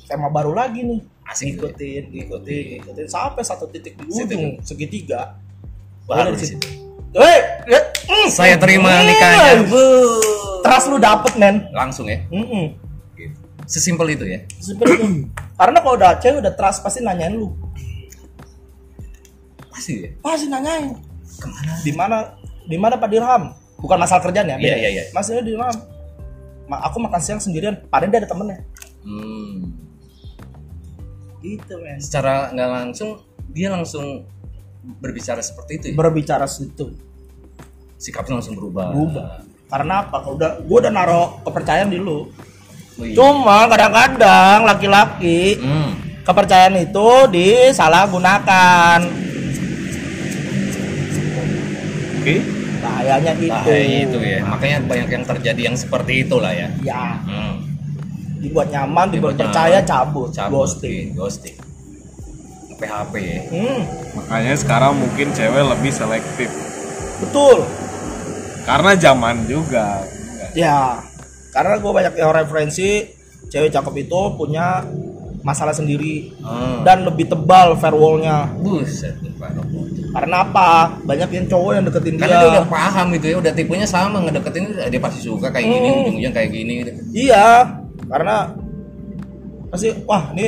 Tema 0.05 0.29
baru 0.29 0.53
lagi 0.53 0.83
nih. 0.83 1.01
Asik 1.31 1.47
ya. 1.47 1.51
ngikutin 1.55 2.03
ngikutin 2.11 2.65
ngikutin. 2.83 3.07
sampai 3.07 3.43
satu 3.47 3.71
titik 3.71 3.95
di 3.95 4.11
ujung 4.11 4.59
segitiga. 4.67 5.39
Baru 6.11 6.35
di 6.35 6.43
situ. 6.43 6.59
ya, 6.59 6.80
saya 8.31 8.55
terima 8.57 9.03
mm, 9.03 9.07
nikahnya 9.07 9.53
Wuh. 9.67 10.21
Trust 10.61 10.87
lu 10.93 10.99
dapet 11.01 11.33
men. 11.41 11.67
Langsung 11.75 12.07
ya? 12.07 12.23
Mm-mm. 12.31 12.77
Gitu. 13.17 13.37
sesimpel 13.67 14.15
itu 14.15 14.25
ya? 14.29 14.39
Seperti 14.61 14.95
itu. 15.01 15.07
Karena 15.61 15.79
kalau 15.83 15.95
udah 15.99 16.17
cewek 16.21 16.39
udah 16.41 16.55
trust 16.55 16.81
pasti 16.85 17.01
nanyain 17.03 17.35
lu. 17.35 17.51
Pasti 19.73 19.93
ya? 20.05 20.09
Pasti 20.21 20.47
nanyain. 20.47 20.95
Ke 21.41 21.47
mana? 21.49 21.73
Di 21.81 21.93
mana? 21.97 22.17
Di 22.69 22.77
mana 22.77 22.95
Pak 23.01 23.09
Dirham? 23.11 23.43
Bukan 23.81 23.97
masalah 23.97 24.21
kerjaan 24.21 24.47
ya? 24.47 24.57
Iya, 24.61 24.77
iya, 24.77 24.89
iya. 24.93 25.03
Masih 25.17 25.41
di 25.41 25.57
Dirham. 25.57 25.73
Ma- 26.69 26.85
aku 26.87 27.01
makan 27.03 27.21
siang 27.21 27.41
sendirian. 27.41 27.81
Padahal 27.89 28.13
dia 28.13 28.21
ada 28.23 28.31
temennya. 28.31 28.61
Hmm. 29.01 29.73
gitu 31.41 31.73
men. 31.81 31.97
Secara 31.97 32.53
nggak 32.53 32.69
langsung 32.69 33.25
dia 33.49 33.73
langsung 33.73 34.29
berbicara 34.85 35.41
seperti 35.45 35.73
itu 35.77 35.85
ya? 35.93 35.95
Berbicara 35.97 36.47
situ. 36.49 36.93
Sikapnya 38.01 38.41
langsung 38.41 38.57
berubah. 38.57 38.97
Berubah. 38.97 39.45
Karena 39.69 40.03
apa? 40.03 40.17
Kalau 40.25 40.35
udah 40.41 40.51
gue 40.65 40.79
udah 40.81 40.93
naro 40.93 41.23
kepercayaan 41.45 41.93
di 41.93 42.01
lu. 42.01 42.27
Oh, 43.01 43.07
iya. 43.07 43.17
cuma 43.17 43.65
kadang-kadang 43.65 44.69
laki-laki 44.69 45.57
hmm. 45.57 46.25
kepercayaan 46.27 46.77
itu 46.85 47.09
disalahgunakan. 47.33 48.99
Oke. 52.21 52.37
bahayanya 52.81 53.33
itu. 53.37 53.53
Bahaya 53.53 53.99
itu 54.05 54.19
ya. 54.21 54.41
Makanya 54.45 54.79
banyak 54.85 55.09
yang 55.09 55.25
terjadi 55.25 55.61
yang 55.73 55.77
seperti 55.77 56.25
itulah 56.29 56.53
ya. 56.53 56.69
Ya. 56.85 57.21
Hmm. 57.25 57.65
dibuat 58.41 58.73
nyaman 58.73 59.13
dibuat 59.13 59.37
Dibuat 59.37 59.53
percaya 59.53 59.79
nyaman, 59.85 59.89
cabut, 59.93 60.29
cabut 60.33 60.65
ghosting. 60.65 61.13
ghosting 61.13 61.57
PHP 62.81 63.15
ya 63.17 63.41
hmm, 63.47 63.81
Makanya 64.17 64.55
sekarang 64.57 64.93
mungkin 64.97 65.31
cewek 65.31 65.65
lebih 65.69 65.93
selektif. 65.93 66.49
betul 67.19 67.63
Karena 68.63 68.93
zaman 68.95 69.45
juga. 69.45 70.01
ya 70.51 70.99
karena 71.51 71.77
gue 71.77 71.93
banyak 71.93 72.15
yang 72.17 72.31
referensi 72.31 73.07
cewek 73.47 73.69
cakep 73.69 73.95
itu 74.01 74.21
punya 74.35 74.83
masalah 75.41 75.71
sendiri 75.71 76.31
hmm. 76.37 76.83
dan 76.83 77.03
lebih 77.03 77.27
tebal 77.27 77.73
firewallnya 77.75 78.51
buset 78.57 79.17
tuh, 79.17 79.33
Pak 79.35 79.57
Roko. 79.57 79.81
karena 80.11 80.37
apa 80.43 80.69
banyak 81.01 81.29
yang 81.31 81.47
cowok 81.47 81.71
yang 81.73 81.85
deketin 81.85 82.15
karena 82.15 82.35
dia 82.35 82.41
dia 82.41 82.51
udah 82.53 82.67
paham 82.67 83.07
gitu 83.11 83.27
ya 83.27 83.37
udah 83.39 83.53
tipenya 83.53 83.87
sama 83.87 84.21
ngedeketin 84.21 84.65
dia 84.85 85.01
pasti 85.01 85.21
suka 85.23 85.49
kayak 85.49 85.65
gini 85.65 85.89
Hmm. 85.89 86.01
ujung-ujung 86.05 86.35
kayak 86.35 86.51
gini 86.51 86.73
gitu 86.79 86.91
iya 87.17 87.49
karena 88.05 88.37
pasti 89.69 89.89
wah 90.03 90.29
ini 90.35 90.47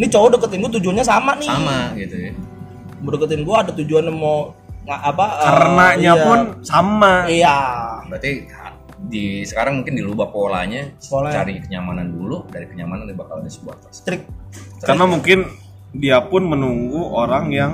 ini 0.00 0.08
cowok 0.08 0.40
deketin 0.40 0.64
gue 0.64 0.72
tujuannya 0.80 1.04
sama 1.04 1.36
nih. 1.36 1.50
Sama 1.52 1.78
gitu 1.92 2.16
ya. 2.16 2.32
Mau 3.04 3.10
deketin 3.12 3.44
gue 3.44 3.56
ada 3.56 3.72
tujuan 3.76 4.08
mau 4.08 4.56
nggak 4.80 5.00
apa 5.12 5.26
eh, 5.28 5.44
Karenanya 5.44 6.12
iya. 6.16 6.24
pun 6.24 6.38
sama. 6.64 7.14
iya. 7.28 7.58
Berarti 8.08 8.48
di 9.12 9.44
sekarang 9.44 9.84
mungkin 9.84 10.00
dilubah 10.00 10.32
polanya. 10.32 10.88
Pola. 11.04 11.28
cari 11.28 11.60
kenyamanan 11.60 12.08
dulu 12.16 12.48
dari 12.48 12.64
kenyamanan 12.64 13.12
dia 13.12 13.16
bakal 13.20 13.44
ada 13.44 13.52
sebuah 13.52 13.76
trust. 13.84 14.08
Trik. 14.08 14.24
Karena 14.80 15.04
mungkin 15.04 15.44
dia 15.92 16.24
pun 16.24 16.48
menunggu 16.48 17.12
orang 17.12 17.52
yang 17.52 17.72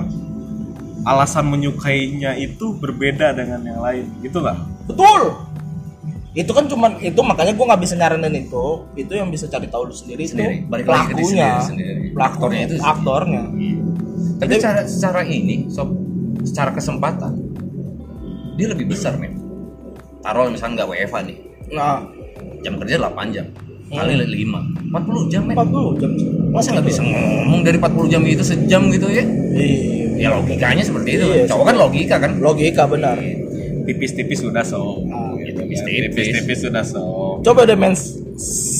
alasan 1.07 1.47
menyukainya 1.47 2.35
itu 2.35 2.75
berbeda 2.75 3.31
dengan 3.31 3.63
yang 3.63 3.79
lain, 3.79 4.11
gitu 4.19 4.43
nggak? 4.43 4.59
betul 4.87 5.35
itu 6.37 6.51
kan 6.53 6.69
cuman 6.69 7.01
itu 7.01 7.17
makanya 7.19 7.57
gue 7.57 7.65
nggak 7.65 7.81
bisa 7.81 7.97
nyaranin 7.97 8.35
itu. 8.37 8.65
Itu 8.93 9.11
yang 9.11 9.33
bisa 9.33 9.49
cari 9.49 9.65
tahu 9.65 9.89
lu 9.89 9.95
sendiri, 9.95 10.21
Sendiri. 10.23 10.61
itu 10.61 10.69
Balik 10.69 10.85
pelakunya. 10.85 11.25
sendiri, 11.25 11.61
sendiri. 11.65 12.01
Pelakunya 12.13 12.59
itu 12.61 12.75
sendiri. 12.77 12.91
aktornya. 12.93 13.41
Tapi 14.37 14.51
secara 14.53 14.81
secara 14.85 15.21
ini 15.25 15.65
sob 15.67 15.89
secara 16.45 16.69
kesempatan 16.71 17.33
dia 18.53 18.67
lebih 18.69 18.85
besar 18.87 19.17
men. 19.17 19.33
Taruh 20.21 20.49
misalnya 20.49 20.85
nggak 20.85 20.89
WFA 20.93 21.19
nih. 21.25 21.37
Nah. 21.73 21.99
Jam 22.57 22.73
kerja 22.81 22.97
8 22.97 23.29
jam 23.29 23.45
kali 23.87 24.13
5 24.17 24.89
40 24.89 25.31
jam 25.31 25.41
men. 25.45 25.55
40 25.55 26.01
jam 26.01 26.11
masa 26.49 26.73
nggak 26.73 26.85
bisa 26.85 27.01
ngomong 27.01 27.61
dari 27.61 27.77
40 27.77 28.09
jam 28.09 28.21
itu 28.25 28.43
sejam 28.43 28.81
gitu 28.89 29.07
ya? 29.09 29.21
Iya. 29.53 30.05
Ya 30.17 30.27
logikanya 30.33 30.81
seperti 30.81 31.21
itu 31.21 31.25
Iya, 31.29 31.45
cowok 31.45 31.65
kan 31.69 31.75
logika 31.77 32.15
kan? 32.17 32.31
Logika 32.41 32.89
benar. 32.89 33.13
Tipis-tipis 33.85 34.41
sudah 34.41 34.65
so. 34.65 35.05
Ah, 35.07 35.36
Gitu 35.36 35.36
kan. 35.36 35.36
Tipis-tipis. 35.57 36.13
Tipis-tipis 36.13 36.59
sudah 36.69 36.83
so. 36.85 37.01
coba 37.41 37.65
deh 37.65 37.77
men 37.77 37.93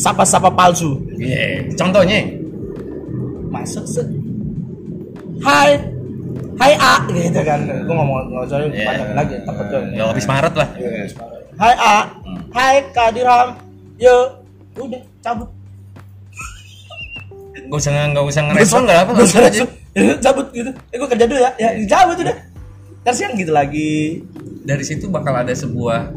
sapa-sapa 0.02 0.54
palsu. 0.54 1.02
Iya 1.18 1.66
contohnya. 1.74 2.22
Masuk 3.50 3.86
se 3.90 4.02
hai. 5.42 5.78
Hai 6.58 6.74
A. 6.74 7.06
Gitu 7.10 7.42
kan. 7.46 7.60
Gue 7.66 7.94
ngomong 7.94 8.34
nggak 8.34 8.44
usah 8.50 8.58
Iya. 8.66 8.86
panjang 8.90 9.12
lagi 9.14 9.36
takut 9.46 9.66
tuh. 9.70 9.82
Ya 9.94 10.04
habis 10.10 10.26
Maret 10.26 10.54
lah. 10.58 10.68
Hai 11.58 11.74
A. 11.78 11.98
Hmm. 12.26 12.40
hai 12.54 12.76
Kak 12.94 13.10
Dirham 13.14 13.58
yo. 13.98 14.16
Udah 14.78 15.02
cabut. 15.22 15.50
Gak 17.68 17.78
usah 17.84 17.92
nggak 17.92 18.26
usah 18.26 18.42
ngerespon 18.48 18.82
nggak 18.88 19.00
apa 19.04 19.12
langsung 19.12 19.44
aja 19.44 19.66
Ya, 19.98 20.14
cabut 20.22 20.46
gitu. 20.54 20.70
Eh 20.94 20.98
gue 21.02 21.10
kerja 21.10 21.26
dulu 21.26 21.40
ya. 21.42 21.52
Ya 21.58 21.70
cabut 21.90 22.18
udah. 22.22 22.36
Ntar 23.02 23.14
siang 23.18 23.34
gitu 23.34 23.50
lagi. 23.50 24.22
Dari 24.62 24.84
situ 24.86 25.10
bakal 25.10 25.34
ada 25.34 25.54
sebuah 25.56 26.14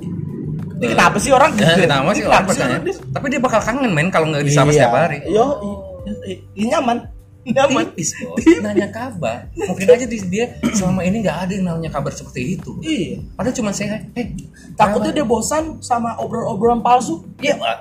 ini 0.80 0.86
kenapa 0.90 1.16
sih 1.16 1.30
orang? 1.30 1.52
Ya, 1.54 1.76
gitu 1.76 1.84
kenapa 1.84 2.10
sih 2.10 2.24
Ini 2.24 2.26
orang 2.26 2.44
orang, 2.48 2.82
Dis? 2.82 2.98
Tapi 3.04 3.26
dia 3.28 3.38
bakal 3.38 3.60
kangen 3.60 3.92
men 3.92 4.08
kalau 4.08 4.26
nggak 4.26 4.42
disapa 4.42 4.72
Iya. 4.72 4.76
setiap 4.80 4.94
hari. 4.96 5.18
yo 5.28 5.46
i- 5.60 5.80
i- 6.26 6.40
i- 6.56 6.66
nyaman. 6.66 6.98
Nyaman. 7.40 7.84
Tipis 7.92 8.12
bos, 8.18 8.36
nanya 8.60 8.88
kabar. 8.88 9.48
Mungkin 9.54 9.86
aja 9.86 10.04
di- 10.04 10.28
dia 10.28 10.44
selama 10.70 11.00
ini 11.00 11.20
nggak 11.20 11.36
ada 11.38 11.52
yang 11.52 11.64
namanya 11.66 11.90
kabar 11.90 12.12
seperti 12.12 12.54
itu. 12.54 12.76
iya. 12.80 13.16
Padahal 13.32 13.52
cuma 13.54 13.70
saya, 13.72 14.04
eh 14.12 14.32
takutnya 14.74 15.10
dia 15.10 15.24
bosan 15.24 15.80
sama 15.80 16.16
obrolan-obrolan 16.16 16.80
palsu. 16.80 17.24
Iya. 17.38 17.56
Pak, 17.56 17.78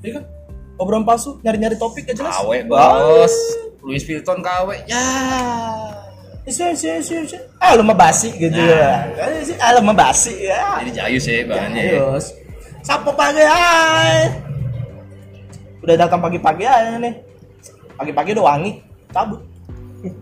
iya 0.00 0.10
kan? 0.18 0.24
Obrolan 0.74 1.02
palsu 1.02 1.36
nyari-nyari 1.40 1.76
topik 1.76 2.06
gak 2.06 2.16
jelas. 2.16 2.34
Kawe 2.34 2.58
bos, 2.64 3.34
Louis 3.80 4.00
Vuitton 4.00 4.40
kawe, 4.40 4.74
ya. 4.86 5.04
Isi, 6.50 6.66
isi, 6.74 6.90
isi, 6.98 7.14
isi. 7.30 7.38
Ah, 7.62 7.78
lu 7.78 7.86
basi 7.94 8.34
gitu 8.34 8.58
ya. 8.58 9.06
Isi, 9.38 9.54
Ah, 9.62 9.70
lu 9.78 9.86
basi 9.94 10.50
ya. 10.50 10.82
Jadi 10.82 10.90
jayus 10.90 11.22
ya 11.30 11.46
bahannya. 11.46 11.78
ya. 11.78 11.90
Terus, 11.94 12.34
sapo 12.82 13.14
pagi 13.14 13.38
hai. 13.38 14.34
Udah 15.86 15.94
datang 15.94 16.18
pagi-pagi 16.18 16.66
aja 16.66 16.98
nih. 16.98 17.14
Pagi-pagi 17.94 18.34
udah 18.34 18.44
wangi, 18.50 18.82
cabut. 19.14 19.38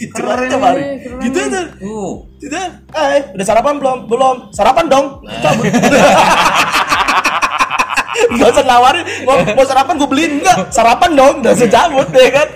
gitu 0.00 0.16
Keren 0.16 0.48
aja 0.48 0.56
keren 0.56 0.96
Gitu 1.26 1.38
aja. 1.42 1.60
Tuh, 1.82 2.22
Gitu. 2.38 2.54
Eh, 2.94 3.20
udah 3.34 3.44
sarapan 3.44 3.74
belum? 3.82 4.06
Belum. 4.06 4.36
Sarapan 4.54 4.86
dong. 4.86 5.18
Cabut. 5.42 5.66
Gak 8.30 8.46
usah 8.52 8.62
nawarin, 8.62 9.02
mau, 9.26 9.42
mau 9.42 9.64
sarapan 9.66 9.98
gue 9.98 10.06
beliin 10.06 10.38
enggak? 10.38 10.70
Sarapan 10.70 11.18
dong, 11.18 11.42
udah 11.42 11.50
usah 11.50 11.66
cabut 11.66 12.06
deh 12.14 12.30
kan. 12.30 12.46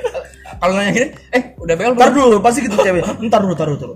Kalau 0.65 0.81
nanya 0.81 0.93
gini, 0.97 1.09
eh 1.37 1.43
udah 1.61 1.75
bel 1.77 1.93
Ntar 1.93 2.11
dulu, 2.17 2.37
pasti 2.41 2.65
gitu 2.65 2.77
cewek. 2.81 3.05
Ntar 3.29 3.41
dulu, 3.45 3.53
ntar 3.53 3.69
dulu, 3.69 3.79
dulu. 3.85 3.95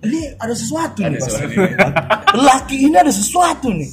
Ini 0.00 0.20
ada 0.38 0.54
sesuatu 0.54 1.02
Ada 1.02 1.10
nih 1.10 1.18
pasti. 1.18 1.44
Laki 2.38 2.76
ini 2.86 2.96
ada 2.96 3.10
sesuatu 3.10 3.74
nih. 3.74 3.90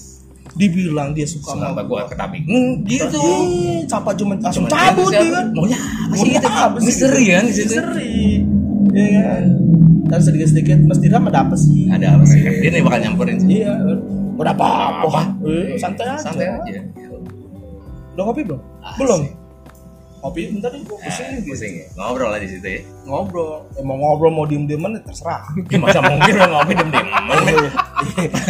Dibilang 0.53 1.17
dia 1.17 1.25
suka 1.25 1.57
sama 1.57 1.73
Kenapa 1.73 1.81
gua 1.89 2.01
ketabing? 2.05 2.45
Hmm, 2.45 2.71
gitu. 2.85 3.25
Capa 3.89 4.13
cuma 4.13 4.37
langsung 4.37 4.69
cabut 4.69 5.09
dia 5.09 5.33
kan. 5.33 5.45
Maunya 5.57 5.77
apa 5.81 6.13
sih 6.13 6.29
gitu? 6.29 6.47
apa 6.47 6.77
Misteri 6.77 7.23
kan 7.33 7.43
di 7.49 7.53
situ. 7.57 7.73
Misteri. 7.73 8.15
Iya 8.93 9.09
kan. 9.17 9.43
Dan 10.07 10.19
sedikit-sedikit 10.23 10.77
mesti 10.85 11.05
dia 11.09 11.19
ada 11.19 11.39
apa 11.41 11.55
sih? 11.57 11.89
Ada 11.89 12.05
apa 12.21 12.23
sih? 12.29 12.39
Dia 12.39 12.69
nih 12.69 12.81
bakal 12.85 12.99
nyamperin 13.01 13.37
sih. 13.41 13.49
Iya. 13.65 13.73
Udah 14.37 14.53
apa-apa. 14.53 15.21
Eh, 15.41 15.73
santai 15.81 16.05
aja. 16.05 16.21
Santai 16.21 16.45
aja. 16.53 16.81
Udah 18.13 18.23
kopi 18.29 18.41
belum? 18.45 18.61
Asik. 18.85 18.97
Belum. 19.01 19.21
Kopi 20.17 20.49
bentar 20.49 20.73
nih, 20.73 20.81
gua 20.81 20.97
pusing 20.97 21.25
Ah, 21.25 21.33
nih. 21.37 21.43
Pusing 21.45 21.73
ya. 21.77 21.85
Ngobrol 21.93 22.29
lah 22.33 22.39
di 22.41 22.49
situ 22.49 22.67
ya. 22.67 22.81
Ngobrol. 23.05 23.61
Eh, 23.77 23.83
mau 23.85 23.95
ngobrol 23.95 24.31
mau 24.33 24.45
diem-dieman 24.49 24.97
ya 24.97 25.01
terserah. 25.05 25.45
Ya, 25.71 25.77
masa 25.77 25.99
mungkin 26.01 26.33
lo 26.33 26.45
ngopi 26.49 26.73
dem 26.73 26.89
dem. 26.89 27.07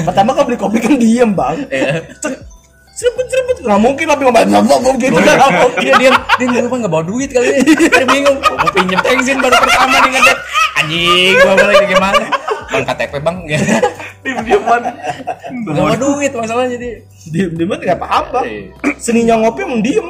Pertama 0.08 0.32
kan 0.32 0.44
beli 0.48 0.58
kopi 0.58 0.78
kan 0.80 0.96
diem 0.96 1.32
bang. 1.36 1.58
Iya. 1.68 2.08
Serempet 2.98 3.26
serempet 3.30 3.56
nggak 3.62 3.82
mungkin 3.84 4.06
lah 4.10 4.18
ngomong 4.18 4.66
ngomong 4.66 4.96
gitu 4.98 5.14
kan 5.22 5.38
nggak 5.38 5.54
mungkin 5.54 5.86
dia 5.86 5.94
dia 6.02 6.12
dia 6.42 6.46
nggak 6.50 6.64
lupa 6.66 6.76
nggak 6.82 6.94
bawa 6.98 7.04
duit 7.06 7.30
kali 7.30 7.46
ini 7.62 7.74
dia 7.78 8.06
bingung 8.10 8.38
mau 8.42 8.70
pinjem 8.74 9.00
bensin 9.06 9.38
baru 9.38 9.54
pertama 9.54 9.98
nih 10.02 10.12
ngecek 10.18 10.38
anjing 10.82 11.34
gua 11.38 11.54
balik 11.62 11.86
gimana 11.86 12.26
bang 12.72 12.84
KTP 12.86 13.14
bang. 13.24 13.38
Ya 13.48 13.60
diem 14.28 14.44
dieman 14.44 14.82
nggak 15.64 15.74
bawa 15.78 15.96
duit 15.96 16.32
masalahnya 16.36 16.76
dia 16.76 17.00
diem 17.32 17.52
diem 17.56 17.72
nggak 17.72 17.96
apa 17.96 18.08
apa 18.08 18.40
seninya 19.00 19.40
ngopi 19.40 19.64
emang 19.64 19.82
diem. 19.82 20.08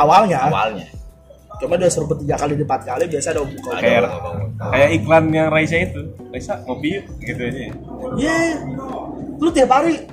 Awalnya. 0.00 0.48
Awalnya. 0.48 0.86
Cuma 1.60 1.76
udah 1.76 1.90
serempet 1.92 2.16
tiga 2.24 2.40
kali 2.40 2.56
empat 2.56 2.80
kali 2.88 3.04
biasa 3.04 3.36
ada 3.36 3.44
buka 3.44 3.70
kayak 3.84 4.08
kayak 4.56 4.90
iklan 4.96 5.24
yang 5.28 5.48
Raisa 5.52 5.76
itu. 5.76 6.08
Raisa 6.32 6.56
ngopi 6.64 6.88
yuk 6.96 7.04
gitu 7.20 7.40
aja. 7.44 7.60
Ya. 7.60 7.72
Iya, 8.16 8.36
lu 9.36 9.48
tiap 9.52 9.68
hari. 9.68 10.08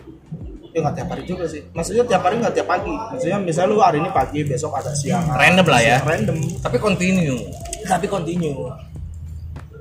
Ya 0.76 0.84
nggak 0.84 0.96
tiap 1.00 1.10
hari 1.16 1.24
juga 1.24 1.48
sih. 1.48 1.64
Maksudnya 1.72 2.04
tiap 2.04 2.22
hari 2.28 2.36
nggak 2.44 2.52
tiap 2.52 2.68
pagi. 2.68 2.92
Maksudnya 2.92 3.40
misalnya 3.40 3.70
lu 3.72 3.80
hari 3.80 3.98
ini 4.04 4.12
pagi 4.12 4.44
besok 4.44 4.76
ada 4.76 4.92
siang. 4.92 5.24
Random 5.24 5.66
lah 5.72 5.80
ya. 5.80 5.98
random. 6.04 6.36
Tapi 6.60 6.78
continue. 6.84 7.40
Tapi 7.88 8.06
continue 8.12 8.68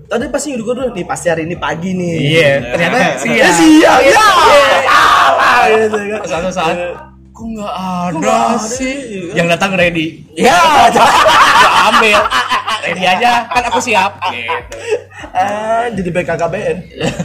tadi 0.07 0.25
pasti 0.29 0.55
gue 0.55 0.63
dulu 0.65 0.91
nih 0.91 1.05
pasti 1.05 1.27
hari 1.27 1.43
ini 1.45 1.57
pagi 1.57 1.91
nih. 1.91 2.15
Iya 2.17 2.51
ternyata 2.69 2.97
Eh, 2.97 3.13
siang. 3.19 3.53
siang. 3.53 4.01
Ya 4.03 4.27
salah 4.85 5.61
gitu 5.69 5.99
kan. 5.99 6.21
Satu 6.25 6.51
saat 6.51 6.77
kok 7.29 7.45
nggak 7.45 7.75
ada 8.09 8.57
sih? 8.57 8.97
yang 9.33 9.45
datang 9.47 9.75
ready. 9.75 10.25
Ya. 10.33 10.89
Gua 10.89 11.11
ambil. 11.91 12.21
Ready 12.83 13.03
aja 13.05 13.45
kan 13.47 13.63
aku 13.67 13.79
siap. 13.79 14.17
Gitu. 14.31 14.79
Eh, 15.33 15.85
jadi 15.93 16.09
BKKBN 16.13 16.77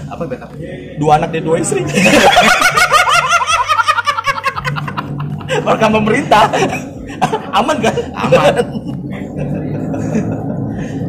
apa 0.10 0.24
backup? 0.26 0.52
Dua 0.98 1.12
anak 1.16 1.30
dan 1.30 1.44
dua 1.44 1.58
istri. 1.60 1.86
Program 5.62 5.92
pemerintah 5.94 6.48
aman 7.54 7.78
kan? 7.78 7.96
Aman. 8.18 8.54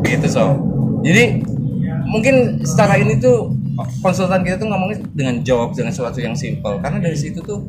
gitu 0.02 0.26
so 0.28 0.44
jadi 1.00 1.40
mungkin 2.12 2.60
secara 2.60 3.00
ini 3.00 3.16
tuh 3.16 3.56
konsultan 4.04 4.44
kita 4.44 4.60
tuh 4.60 4.68
ngomongnya 4.68 5.00
dengan 5.16 5.40
jawab 5.40 5.72
dengan 5.72 5.96
sesuatu 5.96 6.20
yang 6.20 6.36
simple 6.36 6.76
karena 6.84 7.00
dari 7.00 7.16
situ 7.16 7.40
tuh 7.40 7.64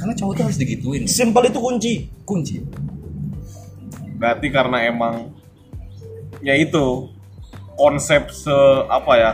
karena 0.00 0.16
cowok 0.16 0.32
tuh 0.36 0.44
harus 0.48 0.58
digituin. 0.58 1.04
Simpel 1.04 1.52
itu 1.52 1.60
kunci. 1.60 1.94
Kunci. 2.24 2.60
Berarti 4.16 4.48
karena 4.48 4.88
emang 4.88 5.32
ya 6.40 6.56
itu 6.56 7.08
konsep 7.76 8.28
se 8.32 8.56
apa 8.88 9.12
ya 9.16 9.32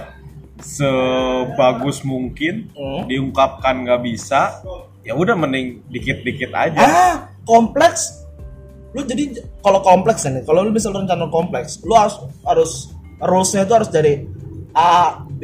sebagus 0.61 2.05
mungkin 2.05 2.69
Hmm. 2.77 3.09
diungkapkan 3.09 3.83
nggak 3.83 4.01
bisa 4.05 4.61
ya 5.03 5.17
udah 5.17 5.35
mending 5.35 5.81
dikit-dikit 5.89 6.53
aja. 6.53 6.79
Ah 6.79 7.15
kompleks. 7.49 8.21
Lu 8.95 9.07
jadi 9.07 9.43
kalau 9.63 9.81
kompleks 9.83 10.27
nih 10.27 10.43
kalau 10.47 10.67
lu 10.67 10.71
bisa 10.75 10.91
rencana 10.91 11.27
kompleks 11.31 11.83
lu 11.87 11.95
harus 11.95 12.15
harus 12.47 12.73
rulesnya 13.21 13.67
itu 13.67 13.75
harus 13.75 13.91
dari 13.91 14.27
A 14.73 14.95
B 15.31 15.43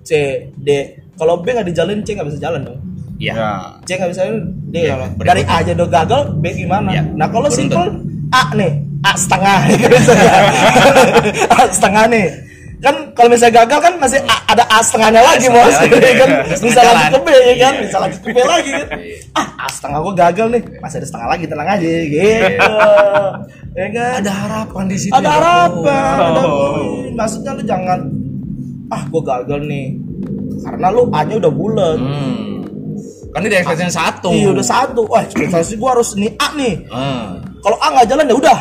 C 0.00 0.10
D. 0.54 0.68
Kalau 1.14 1.38
B 1.38 1.46
nggak 1.48 1.66
dijalin 1.66 2.00
C 2.00 2.12
nggak 2.12 2.28
bisa 2.28 2.40
jalan 2.40 2.60
dong. 2.62 2.78
Iya. 3.14 3.32
ya. 3.32 3.50
C 3.82 3.90
nggak 3.94 4.10
bisa 4.10 4.20
jalan 4.24 4.40
D 4.66 4.76
jalan. 4.84 5.08
berikutnya. 5.12 5.28
dari 5.30 5.42
A 5.44 5.54
aja 5.60 5.72
udah 5.72 5.88
gagal 5.92 6.20
B 6.34 6.44
gimana? 6.52 6.88
Iya, 6.90 7.02
nah 7.12 7.26
kalau 7.26 7.48
simpel 7.48 7.84
A 8.30 8.42
nih 8.52 8.72
A 9.00 9.12
setengah. 9.14 9.58
A 11.54 11.62
setengah 11.68 12.04
nih. 12.08 12.26
Kan 12.76 12.92
kalau 13.16 13.32
misalnya 13.32 13.64
gagal 13.64 13.80
kan 13.80 13.94
masih 13.96 14.20
A- 14.22 14.44
ada 14.46 14.60
A 14.68 14.84
setengahnya 14.84 15.24
lagi 15.24 15.48
setengah 15.48 15.64
bos 15.64 15.72
lagi, 15.72 16.12
kan 16.20 16.28
bisa 16.60 16.80
lanjut 16.84 17.08
ke 17.08 17.18
B 17.18 17.28
ya 17.32 17.54
kan? 17.56 17.72
Iya. 17.72 17.80
bisa 17.80 17.96
lanjut 17.96 18.20
ke 18.20 18.28
B 18.28 18.36
lagi 18.36 18.70
kan? 18.70 18.86
Iya. 18.92 19.16
ah 19.32 19.48
A 19.56 19.66
setengah 19.72 19.98
gua 20.02 20.12
gagal 20.14 20.46
nih. 20.52 20.62
Masih 20.84 20.96
ada 21.00 21.06
setengah 21.08 21.28
lagi 21.30 21.44
tenang 21.46 21.68
aja 21.70 21.80
gitu. 21.80 22.44
Ya 23.72 23.86
kan? 23.88 24.12
Ada 24.20 24.32
harapan 24.36 24.84
di 24.84 24.96
situ 24.98 25.12
ada 25.12 25.24
ya, 25.24 25.32
harapan 25.32 26.12
ada 26.20 26.42
Oh. 26.44 26.52
poin. 26.76 27.12
maksudnya 27.16 27.50
lu 27.50 27.62
jangan 27.64 27.98
ah 28.90 29.02
gua 29.08 29.22
gagal 29.22 29.60
nih. 29.64 29.86
Karena 30.64 30.86
lu 30.92 31.08
A 31.12 31.20
nya 31.24 31.36
udah 31.40 31.52
bulat. 31.52 31.98
Hmm. 32.00 32.52
kan 33.34 33.42
ini 33.42 33.50
di 33.50 33.58
ekspektasi 33.58 33.90
satu. 33.90 34.30
Iya 34.30 34.48
udah 34.54 34.66
satu. 34.66 35.00
Wah 35.10 35.22
ekspektasi 35.26 35.74
gua 35.76 35.98
harus 35.98 36.14
nih 36.14 36.32
A 36.38 36.48
nih. 36.54 36.74
Hmm. 36.88 37.42
kalau 37.60 37.76
A 37.80 37.86
nggak 37.92 38.06
jalan 38.10 38.30
ya 38.30 38.36
udah. 38.36 38.58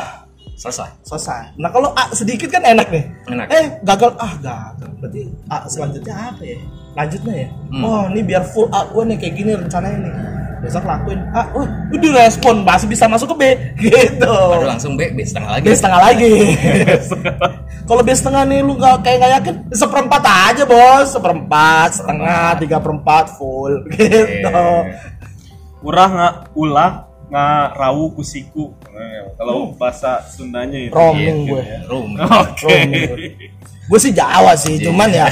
Selesai. 0.54 0.90
Selesai. 1.06 1.58
Nah 1.62 1.70
kalau 1.70 1.94
A 1.94 2.10
sedikit 2.14 2.50
kan 2.50 2.64
enak 2.66 2.88
nih. 2.90 3.04
Enak. 3.30 3.48
eh 3.54 3.66
gagal. 3.86 4.18
Ah 4.18 4.34
gagal. 4.42 4.90
Berarti 5.02 5.22
A 5.50 5.66
selanjutnya 5.70 6.14
apa 6.14 6.44
ya? 6.46 6.60
Lanjutnya 6.94 7.34
ya? 7.34 7.50
Hmm. 7.74 7.84
oh 7.86 8.04
ini 8.14 8.22
biar 8.22 8.44
full 8.50 8.70
A 8.74 8.86
gua 8.90 9.04
nih 9.06 9.18
kayak 9.18 9.34
gini 9.38 9.52
rencananya 9.58 9.98
nih 9.98 10.14
besok 10.64 10.88
lakuin 10.88 11.20
A 11.36 11.44
wah 11.52 11.68
udah 11.92 12.12
respon 12.24 12.64
masih 12.64 12.88
bisa 12.88 13.04
masuk 13.12 13.36
ke 13.36 13.36
B. 13.36 13.44
Gitu. 13.84 14.24
Baru 14.24 14.64
langsung 14.64 14.96
B, 14.96 15.12
B 15.12 15.28
setengah 15.28 15.60
lagi. 15.60 15.66
B 15.68 15.76
setengah 15.76 16.00
lagi. 16.00 16.34
Kalau 17.92 18.02
B 18.02 18.10
setengah 18.16 18.44
nih 18.48 18.60
lu 18.64 18.80
nggak 18.80 19.04
kayak 19.04 19.18
nggak 19.20 19.32
yakin 19.38 19.56
seperempat 19.76 20.24
aja 20.24 20.64
bos, 20.64 21.12
seperempat, 21.12 21.90
setengah, 22.00 22.56
tiga 22.64 22.78
perempat 22.80 23.36
full. 23.36 23.84
Gitu. 23.94 24.48
urah 25.84 26.08
nggak? 26.08 26.34
Ulah 26.56 26.92
nggak? 27.28 27.68
Rawu 27.76 28.16
kusiku. 28.16 28.72
Eh, 28.88 29.36
kalau 29.36 29.76
bahasa 29.76 30.24
Sundanya 30.32 30.80
itu. 30.80 30.96
Roaming 30.96 31.44
gitu 31.44 31.60
gue. 31.60 31.64
ya. 31.68 31.80
Oke. 32.40 32.78
Gue. 33.92 34.00
Sih 34.00 34.16
Jawa 34.16 34.56
sih, 34.56 34.80
cuman 34.80 35.12
ya 35.12 35.28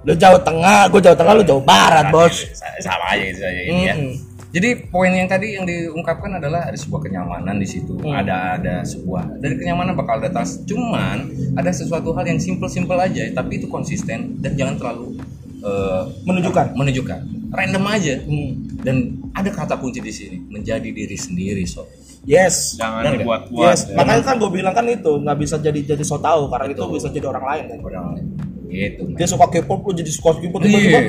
lu 0.00 0.12
Jawa 0.14 0.40
Tengah, 0.40 0.88
gue 0.88 1.00
Jawa 1.00 1.12
Tengah, 1.14 1.32
lu 1.34 1.44
Jawa 1.44 1.62
Barat 1.62 2.04
bos. 2.08 2.32
sama 2.80 3.04
aja 3.10 3.24
itu 3.26 3.40
aja 3.40 3.62
ini 3.62 3.82
ya. 3.84 3.94
Mm-mm. 3.94 4.14
Jadi 4.50 4.68
poin 4.84 5.08
yang 5.08 5.24
tadi 5.24 5.54
yang 5.54 5.62
diungkapkan 5.62 6.26
adalah 6.34 6.66
ada 6.66 6.74
sebuah 6.74 7.00
kenyamanan 7.00 7.54
di 7.54 7.64
situ, 7.64 7.94
Hmm. 7.96 8.10
ada 8.12 8.58
ada 8.58 8.82
sebuah 8.82 9.38
dari 9.38 9.54
kenyamanan 9.54 9.94
bakal 9.94 10.18
ada 10.18 10.26
tas. 10.28 10.58
Cuman 10.64 11.22
ada 11.54 11.70
sesuatu 11.70 12.10
hal 12.10 12.26
yang 12.26 12.40
simple-simple 12.40 12.98
aja, 12.98 13.30
tapi 13.30 13.58
itu 13.58 13.66
konsisten 13.66 14.34
dan 14.38 14.52
jangan 14.54 14.74
terlalu 14.74 15.14
eh, 15.60 16.02
Menunjukkan. 16.24 16.72
menunjukkan, 16.72 17.20
random 17.52 17.84
aja. 17.86 18.14
Hmm. 18.20 18.50
Dan 18.80 18.96
ada 19.30 19.48
kata 19.48 19.76
kunci 19.76 20.00
di 20.00 20.10
sini, 20.10 20.40
menjadi 20.48 20.88
diri 20.88 21.14
sendiri 21.14 21.62
sob. 21.62 21.86
Yes. 22.20 22.74
jangan 22.74 23.00
Benar 23.00 23.12
nggak? 23.12 23.20
dibuat-buat 23.22 23.64
Yes, 23.66 23.80
ya. 23.86 23.96
makanya 23.96 24.22
kan 24.22 24.34
gue 24.36 24.50
bilang 24.50 24.74
kan 24.74 24.84
itu 24.84 25.12
nggak 25.14 25.36
bisa 25.36 25.56
jadi 25.56 25.80
jadi 25.86 26.02
so 26.02 26.16
tau 26.16 26.48
karena 26.48 26.68
itu 26.68 26.82
bisa 26.90 27.08
jadi 27.08 27.26
orang 27.28 27.44
lain 27.46 27.64
kan. 27.66 27.78
Orang 27.82 28.04
lain. 28.10 28.26
Gitu. 28.70 29.02
Dia 29.12 29.26
suka 29.26 29.46
K-pop, 29.46 29.82
lu 29.82 29.92
jadi 29.92 30.08
suka 30.08 30.38
K-pop 30.38 30.62
tiba-tiba. 30.62 30.78
Iya. 30.78 31.02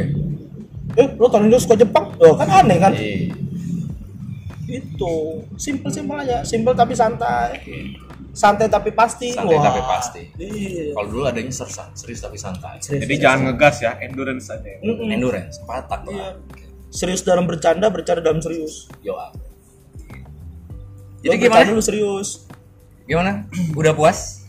Eh, 0.91 1.07
lu 1.15 1.25
tahun 1.25 1.47
ini 1.47 1.55
suka 1.55 1.77
Jepang? 1.77 2.11
Oh, 2.17 2.33
kan 2.33 2.49
aneh 2.51 2.77
kan? 2.77 2.91
Iya. 2.91 3.37
itu 4.71 5.13
simple 5.59 5.91
simple 5.91 6.15
aja 6.15 6.47
simple 6.47 6.71
tapi 6.71 6.95
santai 6.95 7.59
santai 8.31 8.71
tapi 8.71 8.95
pasti 8.95 9.35
Santai 9.35 9.59
Wah. 9.59 9.67
tapi 9.67 9.81
pasti. 9.83 10.21
iya 10.37 10.95
Kalau 10.95 11.11
dulu 11.11 11.27
adanya 11.27 11.51
sersa, 11.51 11.91
serius 11.91 12.23
tapi 12.23 12.39
santai. 12.39 12.79
Serius, 12.79 13.03
jadi 13.03 13.11
serius. 13.11 13.19
jangan 13.19 13.39
ngegas 13.51 13.75
ya 13.77 13.91
endurance 13.99 14.47
aja 14.47 14.63
ya. 14.63 14.79
Mm-mm. 14.79 15.11
Endurance, 15.11 15.59
patak 15.61 16.07
Iya. 16.07 16.15
lah. 16.15 16.33
serius 16.87 17.19
dalam 17.21 17.43
bercanda 17.43 17.91
bercanda 17.91 18.23
dalam 18.23 18.39
serius 18.39 18.87
Yo. 19.03 19.11
Lo 19.11 19.27
Jadi 21.21 21.35
gimana? 21.37 21.67
dulu 21.67 21.83
serius 21.83 22.47
Gimana? 23.03 23.43
Udah 23.75 23.91
puas? 23.91 24.40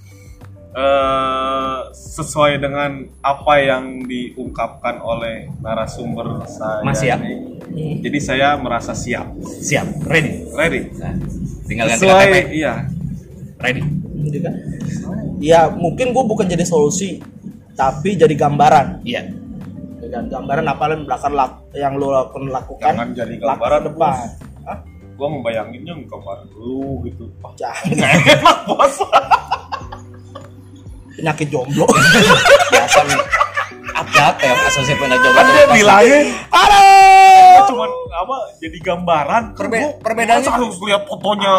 Eh, 0.72 1.78
sesuai 1.92 2.56
dengan 2.56 2.90
apa 3.20 3.54
yang 3.56 4.00
diungkapkan 4.02 4.96
oleh 4.98 5.52
narasumber 5.60 6.48
saya 6.48 6.80
Mas 6.80 6.96
siap? 6.96 7.20
ini. 7.20 7.36
Hmm. 7.62 7.94
jadi 8.00 8.18
saya 8.18 8.48
merasa 8.56 8.92
siap 8.92 9.36
Siap, 9.38 10.00
ready. 10.02 10.48
ready 10.50 10.88
Nah, 10.94 11.12
tinggal 11.62 11.86
ganti 11.86 12.00
sesuai 12.00 12.24
KTP. 12.24 12.36
iya 12.54 12.74
Ready. 13.58 13.80
kan 14.40 14.54
ya 15.38 15.68
mungkin 15.68 16.10
gue 16.10 16.24
bukan 16.24 16.46
jadi 16.46 16.64
solusi 16.64 17.20
tapi 17.72 18.16
jadi 18.16 18.32
gambaran 18.32 19.04
Iya. 19.04 19.28
dan 20.06 20.24
gambaran 20.26 20.64
apa 20.66 20.84
yang 20.90 21.04
belakang 21.04 21.32
lak- 21.32 21.68
yang 21.74 21.92
lo 21.94 22.12
lakukan 22.14 22.48
lakukan 22.48 22.92
Jangan 22.92 23.08
jadi 23.12 23.34
gambaran, 23.36 23.80
depan 23.86 24.14
Hah? 24.62 24.78
gua 25.12 25.28
membayanginnya 25.30 26.00
gambar 26.02 26.48
lu 26.54 27.04
gitu 27.04 27.28
Wah, 27.40 27.52
jangan 27.54 27.92
enak 28.32 28.58
bos 28.66 28.96
penyakit 31.14 31.48
jomblo 31.48 31.86
Biasa 32.72 33.00
nih. 33.04 33.20
Apa 33.92 34.34
ya 34.36 34.52
asosiasi 34.66 34.96
pernah 34.96 35.16
coba? 35.16 35.36
kan 35.36 35.46
dia 35.46 35.66
bilangnya 35.70 36.18
halo 36.48 36.84
cuman 37.62 37.90
apa 38.10 38.36
jadi 38.58 38.78
gambaran 38.80 39.42
kan 39.52 39.58
Perbe- 39.58 39.78
gua- 39.78 39.96
perbedaannya 40.02 40.50
harus 40.50 40.76
lihat 40.80 41.02
fotonya 41.04 41.54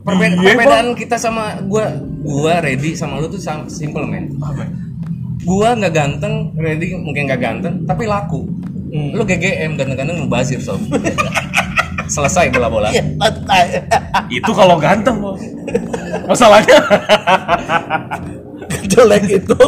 Perbe- 0.00 0.32
Iya, 0.32 0.52
perbedaan 0.52 0.88
kita 0.94 1.16
sama 1.16 1.58
gua 1.62 1.90
gua 2.20 2.60
ready 2.60 2.92
sama 2.92 3.18
lu 3.18 3.26
tuh 3.26 3.40
simple 3.66 4.04
men. 4.04 4.32
Gua 5.44 5.72
nggak 5.72 5.92
ganteng, 5.92 6.52
ready 6.54 6.92
mungkin 6.94 7.28
nggak 7.28 7.36
ganteng, 7.38 7.74
tapi 7.84 8.04
laku. 8.04 8.48
Hmm. 8.88 9.12
Lu 9.12 9.22
GGM 9.22 9.74
ganteng-ganteng 9.74 10.24
mubazir 10.24 10.56
sob. 10.56 10.80
Selesai 12.06 12.48
bola-bola. 12.48 12.88
Iya, 12.88 13.04
itu 14.30 14.52
kalau 14.52 14.76
ganteng 14.76 15.20
bos 15.20 15.40
masalahnya 16.24 16.76
jelek 18.84 19.24
itu. 19.28 19.58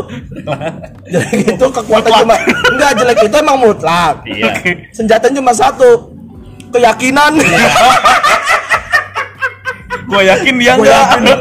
Jelek 1.12 1.54
itu 1.54 1.66
kekuatan 1.70 2.10
cuma 2.22 2.36
enggak 2.74 2.92
jelek 2.98 3.18
itu 3.24 3.36
emang 3.38 3.58
mutlak. 3.62 4.20
Iya. 4.26 4.52
senjatanya 4.90 5.38
cuma 5.38 5.52
satu 5.54 6.12
keyakinan. 6.74 7.38
Gue 10.06 10.22
yakin 10.22 10.54
dia 10.54 10.78
Gua 10.78 10.86
enggak. 10.86 11.02
yakin. 11.02 11.38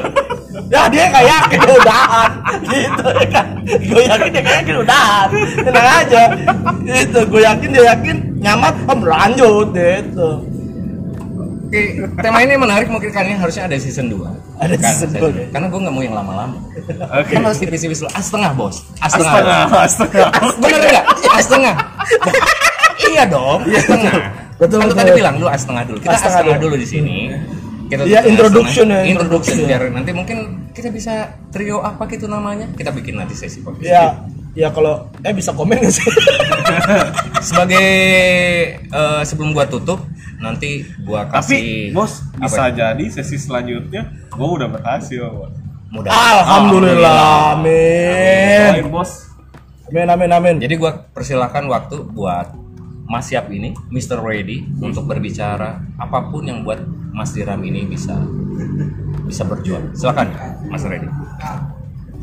ya 0.66 0.90
dia 0.90 1.04
nggak 1.06 1.26
yakin 1.30 1.58
dia 1.62 1.76
udahan. 1.78 2.32
Gitu 2.66 3.06
ya 3.06 3.26
kan? 3.30 3.46
Gue 3.62 4.04
yakin 4.10 4.30
dia 4.34 4.42
nggak 4.42 4.58
yakin 4.64 4.76
udahan. 4.82 5.28
Tenang 5.62 5.88
aja. 6.02 6.24
Gitu 6.82 7.20
gue 7.30 7.42
yakin 7.46 7.70
dia 7.70 7.84
yakin. 7.94 8.16
Nyaman 8.42 8.74
om 8.90 9.00
lanjut 9.06 9.68
gitu 9.74 10.30
Oke, 11.66 11.82
tema 12.16 12.40
ini 12.40 12.54
menarik 12.56 12.88
mungkin 12.88 13.10
kayaknya 13.10 13.38
harusnya 13.38 13.66
ada 13.66 13.76
season 13.76 14.08
2 14.08 14.22
Ada 14.56 14.76
season 14.78 15.10
dua. 15.12 15.30
Karena 15.50 15.66
gue 15.66 15.80
nggak 15.82 15.92
mau 15.92 16.02
yang 16.02 16.14
lama-lama 16.14 16.58
Oke. 17.12 17.32
Kan 17.32 17.42
harus 17.44 17.58
tipis-tipis 17.58 18.00
dulu, 18.00 18.12
ah 18.12 18.22
setengah 18.22 18.52
bos 18.54 18.86
Ah 18.98 19.08
setengah, 19.08 19.34
Astaga, 19.34 19.58
astaga. 19.82 20.26
Bener 20.58 20.80
nggak? 20.84 21.06
Ah 21.28 21.42
setengah 21.42 21.76
Iya 23.04 23.24
dong, 23.26 23.60
ah 23.64 23.82
setengah 23.82 24.14
Betul, 24.56 24.78
Kan 24.78 24.88
betul. 24.88 25.00
tadi 25.00 25.12
bilang 25.14 25.36
lu 25.36 25.46
ah 25.46 25.56
setengah 25.56 25.84
dulu 25.84 25.98
Kita 26.00 26.08
Ah 26.08 26.14
ah 26.14 26.20
setengah 26.20 26.38
setengah 26.40 26.58
dulu. 26.58 26.70
dulu 26.70 26.76
di 26.78 26.88
sini 26.88 27.18
kita 27.86 28.02
Iya, 28.02 28.18
tutup 28.20 28.32
introduction 28.32 28.86
ya, 28.88 29.00
introduction 29.04 29.56
introduction. 29.56 29.58
biar 29.68 29.82
nanti 29.92 30.12
mungkin 30.12 30.38
kita 30.72 30.90
bisa 30.90 31.14
trio 31.50 31.82
apa 31.82 32.02
gitu 32.08 32.26
namanya 32.26 32.66
kita 32.72 32.90
bikin 32.90 33.14
nanti 33.16 33.34
sesi 33.34 33.62
podcast 33.62 33.86
ya 33.86 34.06
ya 34.56 34.72
kalau 34.72 35.12
eh 35.20 35.36
bisa 35.36 35.52
komen 35.52 35.78
nggak 35.78 35.94
sih 35.94 36.08
sebagai 37.48 37.88
eh, 38.82 39.22
sebelum 39.28 39.52
gua 39.52 39.68
tutup 39.68 40.00
nanti 40.40 40.88
gua 41.04 41.28
Tapi 41.28 41.36
kasih 41.36 41.64
bos 41.92 42.24
apa 42.36 42.48
bisa 42.48 42.64
ya? 42.64 42.72
jadi 42.74 43.06
sesi 43.12 43.36
selanjutnya 43.36 44.02
gue 44.32 44.48
udah 44.48 44.68
berhasil. 44.68 45.24
Bos. 45.28 45.52
mudah 45.92 46.12
alhamdulillah 46.12 47.56
amin 47.56 48.72
Doain 48.80 48.88
bos. 48.90 49.12
amin 49.88 50.08
amin 50.10 50.30
amin 50.32 50.56
Jadi 50.60 50.76
gua 50.76 50.92
persilahkan 51.08 51.68
waktu 51.68 52.04
buat 52.10 52.52
Mas 53.06 53.30
Siap 53.30 53.54
ini, 53.54 53.70
Mr. 53.94 54.18
Ready 54.18 54.66
untuk 54.82 55.06
berbicara 55.06 55.78
apa 56.02 56.26
pun 56.26 56.42
yang 56.42 56.66
buat 56.66 56.82
Mas 57.14 57.38
Diram 57.38 57.62
ini 57.62 57.86
bisa 57.86 58.18
bisa 59.30 59.46
berjuang. 59.46 59.94
Silakan, 59.94 60.34
Mas 60.66 60.82
Ready. 60.82 61.06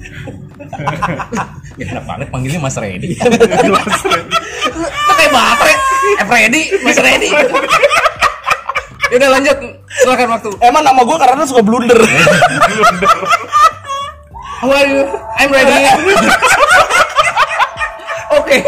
ya 1.80 1.84
enak 1.92 2.04
banget 2.04 2.28
panggilnya 2.28 2.60
Mas 2.60 2.76
Ready. 2.76 3.16
Itu 3.16 5.12
kayak 5.16 5.32
baterai. 5.32 5.76
Eh 6.20 6.26
Ready, 6.26 6.62
Mas 6.84 6.98
Ready. 6.98 7.30
Ya 9.12 9.20
udah 9.20 9.30
lanjut, 9.36 9.56
silakan 10.00 10.28
waktu. 10.32 10.50
emang 10.64 10.80
nama 10.80 11.04
gue 11.04 11.16
karena 11.20 11.44
suka 11.44 11.60
blunder 11.60 12.00
How 14.62 14.70
are 14.72 14.88
you? 14.88 15.04
I'm 15.42 15.50
ready. 15.50 15.74
Oke. 18.38 18.62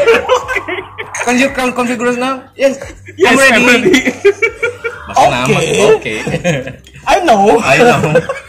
Can 1.23 1.39
you 1.39 1.49
can 1.55 1.71
configure 1.71 2.11
now? 2.19 2.43
Yes. 2.59 2.83
Yes, 3.15 3.31
I'm 3.31 3.39
ready. 3.39 3.55
I'm 3.55 3.67
ready. 3.71 3.95
Bahasa 5.07 5.27
nama. 5.31 5.55
Oke. 5.55 5.71
Oke. 5.95 6.15
I 7.07 7.17
know 7.23 7.63
I 7.63 7.79
know. 7.79 8.03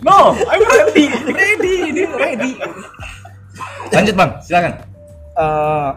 No, 0.00 0.32
I'm 0.48 0.64
ready. 0.64 1.12
Ready. 2.16 2.50
Lanjut 3.90 4.14
bang, 4.14 4.30
silakan. 4.42 4.72
Eh, 5.34 5.90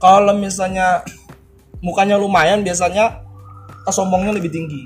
kalau 0.00 0.32
misalnya 0.32 1.04
mukanya 1.80 2.16
lumayan 2.16 2.60
biasanya 2.60 3.20
kesombongnya 3.84 4.36
lebih 4.36 4.52
tinggi 4.52 4.84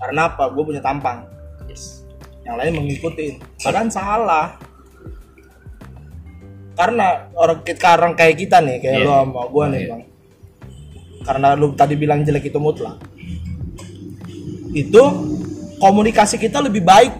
karena 0.00 0.26
apa 0.32 0.48
gue 0.50 0.62
punya 0.64 0.80
tampang 0.82 1.28
Yes. 1.68 2.02
yang 2.42 2.56
lain 2.58 2.74
mengikuti 2.74 3.38
padahal 3.60 3.88
salah 3.92 4.56
karena 6.72 7.28
orang 7.36 7.60
sekarang 7.62 8.12
kayak 8.16 8.36
kita 8.40 8.58
nih 8.64 8.80
kayak 8.80 8.98
Iya. 8.98 9.06
lo 9.06 9.12
sama 9.22 9.42
gue 9.46 9.64
nih 9.68 9.80
Iya. 9.80 9.90
bang 9.92 10.02
karena 11.22 11.48
lu 11.54 11.66
tadi 11.76 11.94
bilang 11.94 12.24
jelek 12.26 12.48
itu 12.50 12.58
mutlak 12.58 12.96
itu 14.72 15.02
komunikasi 15.78 16.40
kita 16.40 16.64
lebih 16.64 16.80
baik 16.82 17.12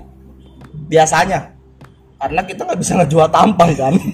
biasanya. 0.92 1.40
Karena 2.22 2.38
kita 2.46 2.62
nggak 2.62 2.78
bisa 2.78 2.92
ngejual 3.00 3.28
tampang 3.32 3.70
kan? 3.74 3.94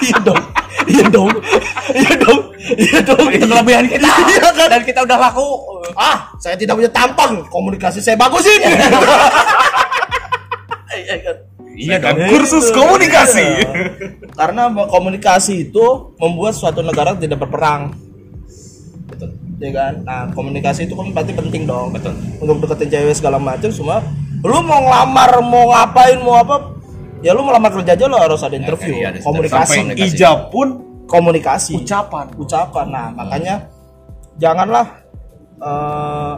Iya 0.00 0.16
dong. 0.22 0.42
Iya 0.86 1.06
dong. 1.10 1.30
Iya 1.92 2.12
dong. 2.22 2.40
Iya 2.78 3.00
dong. 3.02 3.24
Itu 3.26 3.44
kelebihan 3.48 3.84
kita. 3.90 4.06
iya 4.06 4.38
kan? 4.54 4.68
Dan 4.70 4.82
kita 4.86 5.00
udah 5.02 5.18
laku. 5.18 5.44
ah 5.98 6.30
saya 6.38 6.54
tidak 6.54 6.78
punya 6.78 6.90
tampang. 6.92 7.42
Komunikasi 7.50 7.98
saya 7.98 8.14
bagusin 8.14 8.60
Iya. 11.00 11.16
Kan? 11.24 11.36
Iya 11.74 11.96
Kan 11.98 12.14
kursus 12.28 12.70
komunikasi. 12.70 13.46
karena 14.36 14.68
komunikasi 14.70 15.70
itu 15.70 15.84
membuat 16.22 16.54
suatu 16.54 16.84
negara 16.84 17.16
tidak 17.18 17.40
berperang. 17.40 17.90
Betul. 19.10 19.34
ya 19.58 19.70
kan? 19.74 19.92
Nah 20.06 20.22
komunikasi 20.30 20.86
itu 20.86 20.94
kan 20.94 21.10
berarti 21.10 21.32
penting 21.34 21.66
dong. 21.66 21.90
Betul. 21.90 22.14
untuk 22.38 22.62
deketin 22.62 22.88
cewek 22.94 23.14
segala 23.18 23.42
macam 23.42 23.70
semua 23.74 23.98
lu 24.40 24.58
mau 24.60 24.80
ngelamar 24.80 25.30
mau 25.42 25.64
ngapain 25.68 26.18
mau 26.18 26.36
apa? 26.36 26.56
Ya 27.20 27.32
lu 27.32 27.44
melamar 27.44 27.68
kerja 27.70 27.92
aja 27.92 28.04
lo 28.04 28.16
harus 28.16 28.40
ada 28.40 28.56
interview 28.56 28.96
iya, 28.96 29.12
ada 29.12 29.20
komunikasi 29.20 29.52
Sampai 29.52 29.76
Komunikasi. 29.84 30.08
ijab 30.10 30.38
pun 30.48 30.68
komunikasi. 31.04 31.72
ucapan. 31.76 32.26
ucapan. 32.34 32.86
Nah 32.88 33.06
makanya 33.12 33.54
janganlah 34.36 34.86
eh 35.58 36.34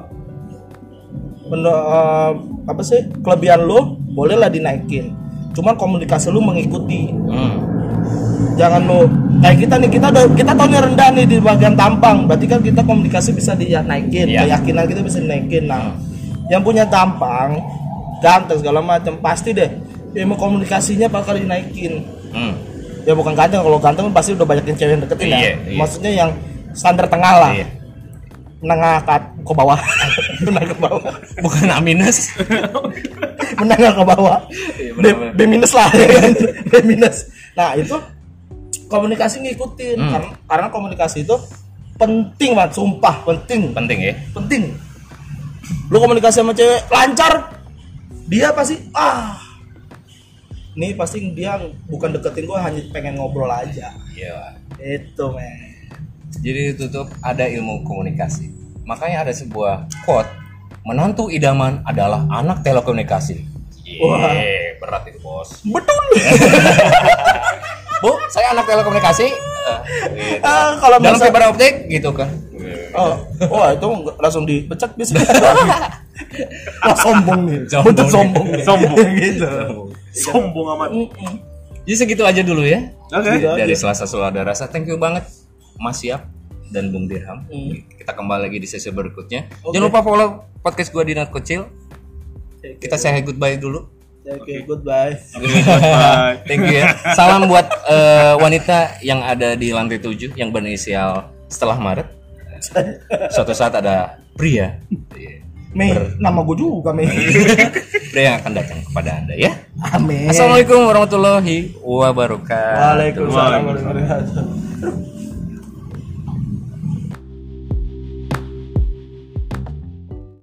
men- 1.44 1.62
eh, 1.62 2.30
apa 2.64 2.82
sih 2.82 2.98
kelebihan 3.20 3.62
lu 3.62 3.78
bolehlah 4.10 4.48
dinaikin. 4.48 5.14
Cuman 5.52 5.76
komunikasi 5.76 6.28
lu 6.28 6.40
mengikuti. 6.40 7.10
Hmm. 7.28 7.54
jangan 8.52 8.84
lu 8.84 9.08
kayak 9.40 9.64
kita 9.64 9.74
nih 9.76 9.88
kita 9.88 10.06
udah 10.08 10.24
kita 10.34 10.52
tahu 10.52 10.66
nih 10.68 10.80
rendah 10.82 11.08
nih 11.08 11.24
di 11.24 11.36
bagian 11.40 11.72
tampang 11.72 12.28
berarti 12.28 12.44
kan 12.44 12.60
kita 12.60 12.84
komunikasi 12.84 13.32
bisa 13.32 13.54
dinaikin 13.54 14.28
Iya. 14.28 14.44
keyakinan 14.44 14.84
kita 14.84 15.00
bisa 15.00 15.18
dinaikin. 15.18 15.70
Nah 15.70 15.96
yang 16.50 16.60
punya 16.60 16.84
tampang 16.84 17.56
ganteng 18.22 18.56
segala 18.56 18.78
macam 18.80 19.18
pasti 19.18 19.50
deh 19.50 19.68
ilmu 20.12 20.34
komunikasinya 20.34 21.08
bakal 21.08 21.34
dinaikin 21.34 22.00
Hmm. 22.32 22.56
ya 23.02 23.12
bukan 23.12 23.34
ganteng 23.34 23.60
kalau 23.60 23.76
ganteng 23.76 24.08
pasti 24.08 24.32
udah 24.32 24.46
banyak 24.46 24.64
yang 24.64 24.76
cewek 24.78 24.92
yang 24.92 25.02
deketin 25.02 25.26
ya 25.26 25.36
Iya, 25.36 25.52
iya. 25.68 25.76
maksudnya 25.76 26.12
yang 26.14 26.30
standar 26.72 27.04
tengah 27.04 27.34
lah 27.36 27.52
Iya. 27.52 27.66
menengah 28.58 28.96
ke, 29.02 29.14
ke 29.42 29.52
bawah 29.52 29.76
menengah 30.44 30.68
ke 30.70 30.78
bawah 30.78 31.02
Bukan 31.38 31.66
A 31.66 31.76
minus. 31.76 32.30
menengah 33.60 33.92
ke 33.92 34.04
bawah 34.06 34.38
Iya, 34.78 34.92
B. 34.94 35.04
B 35.34 35.40
minus 35.46 35.72
lah 35.72 35.90
ya? 35.90 36.08
B 36.70 36.74
minus 36.82 37.16
nah 37.52 37.74
itu 37.74 37.96
komunikasi 38.86 39.40
ngikutin 39.40 39.96
Hmm. 39.98 40.10
karena, 40.10 40.28
karena 40.46 40.66
komunikasi 40.68 41.18
itu 41.22 41.36
penting 41.94 42.50
banget 42.52 42.72
sumpah 42.74 43.14
penting 43.22 43.72
Penting 43.72 43.98
ya. 44.00 44.14
penting 44.32 44.62
lu 45.88 45.98
komunikasi 45.98 46.40
sama 46.40 46.52
cewek 46.52 46.80
lancar 46.88 47.32
dia 48.32 48.48
pasti 48.48 48.80
ah 48.96 49.36
ini 50.72 50.96
pasti 50.96 51.20
dia 51.36 51.60
bukan 51.84 52.16
deketin 52.16 52.48
gua 52.48 52.64
hanya 52.64 52.80
pengen 52.88 53.20
ngobrol 53.20 53.52
aja 53.52 53.92
Iya. 54.16 54.56
itu 54.80 55.24
men 55.36 55.68
Jadi 56.32 56.72
tutup 56.80 57.12
ada 57.20 57.44
ilmu 57.44 57.84
komunikasi. 57.84 58.48
Makanya 58.88 59.28
ada 59.28 59.32
sebuah 59.36 59.84
quote, 60.08 60.32
menantu 60.80 61.28
idaman 61.28 61.84
adalah 61.84 62.24
anak 62.32 62.64
telekomunikasi. 62.64 63.44
Wah. 64.00 64.32
Wah, 64.32 64.32
berat 64.80 65.04
itu 65.12 65.20
bos. 65.20 65.60
betul 65.60 66.02
Bu, 68.02 68.16
saya 68.32 68.56
anak 68.56 68.64
telekomunikasi. 68.64 69.28
Gitu. 69.28 70.40
ah, 70.48 70.80
kalau 70.80 70.96
Dalam 71.04 71.20
fiber 71.20 71.52
optik 71.52 71.84
gitu 71.92 72.10
kan. 72.16 72.32
oh, 72.96 73.14
wah 73.52 73.76
itu 73.76 73.86
langsung 74.16 74.48
dipecat 74.48 74.96
bisa 74.96 75.20
wah 76.82 76.96
sombong 77.04 77.40
nih 77.48 77.58
Sombong 77.68 77.96
nih. 77.96 78.10
sombong 78.14 78.46
nih. 78.48 78.62
Sombong. 78.64 79.10
gitu 79.18 79.50
Sombong 80.12 80.66
amat. 80.76 80.90
Mm-mm. 80.92 81.34
Jadi 81.82 81.96
segitu 81.98 82.22
aja 82.22 82.44
dulu 82.44 82.62
ya. 82.62 82.92
Oke. 83.10 83.42
Iya. 83.42 83.58
Dari 83.58 83.74
Selasa 83.74 84.04
Selalu 84.06 84.26
Ada 84.28 84.42
Rasa. 84.54 84.64
Thank 84.68 84.92
you 84.92 85.00
banget 85.00 85.24
Mas 85.80 85.98
Siap 86.04 86.28
dan 86.70 86.92
Bung 86.92 87.08
Dirham. 87.08 87.48
Hmm. 87.48 87.74
Kita 87.90 88.12
kembali 88.14 88.48
lagi 88.48 88.58
di 88.60 88.68
sesi 88.68 88.92
berikutnya. 88.92 89.48
Oke. 89.64 89.74
Jangan 89.74 89.88
lupa 89.88 90.00
follow 90.04 90.28
podcast 90.60 90.92
gua 90.94 91.02
di 91.02 91.16
Not 91.16 91.32
Kecil. 91.32 91.66
Kita 92.62 92.94
say 92.94 93.18
goodbye 93.24 93.58
dulu. 93.58 93.88
Oke, 94.22 94.62
goodbye. 94.62 95.18
Bye. 95.18 96.38
Thank 96.46 96.70
you 96.70 96.78
ya. 96.78 96.94
Salam 97.18 97.50
buat 97.50 97.66
eh, 97.90 98.38
wanita 98.38 99.02
yang 99.02 99.18
ada 99.18 99.58
di 99.58 99.74
lantai 99.74 99.98
7 99.98 100.38
yang 100.38 100.54
berinisial 100.54 101.34
setelah 101.50 101.74
Maret. 101.74 102.06
Suatu 103.34 103.50
saat 103.50 103.74
ada 103.74 104.22
pria. 104.38 104.78
Iya. 105.18 105.41
Mei, 105.72 105.96
nama 106.20 106.44
gue 106.44 106.56
juga 106.56 106.92
Mei. 106.92 107.08
Pria 108.12 108.22
yang 108.28 108.36
akan 108.44 108.52
datang 108.52 108.78
kepada 108.84 109.10
Anda 109.24 109.34
ya. 109.40 109.52
Amin. 109.96 110.28
Assalamualaikum 110.28 110.84
warahmatullahi 110.84 111.72
wabarakatuh. 111.80 112.76
Waalaikumsalam 112.76 113.60
warahmatullahi 113.64 114.04
wabarakatuh. 114.04 115.21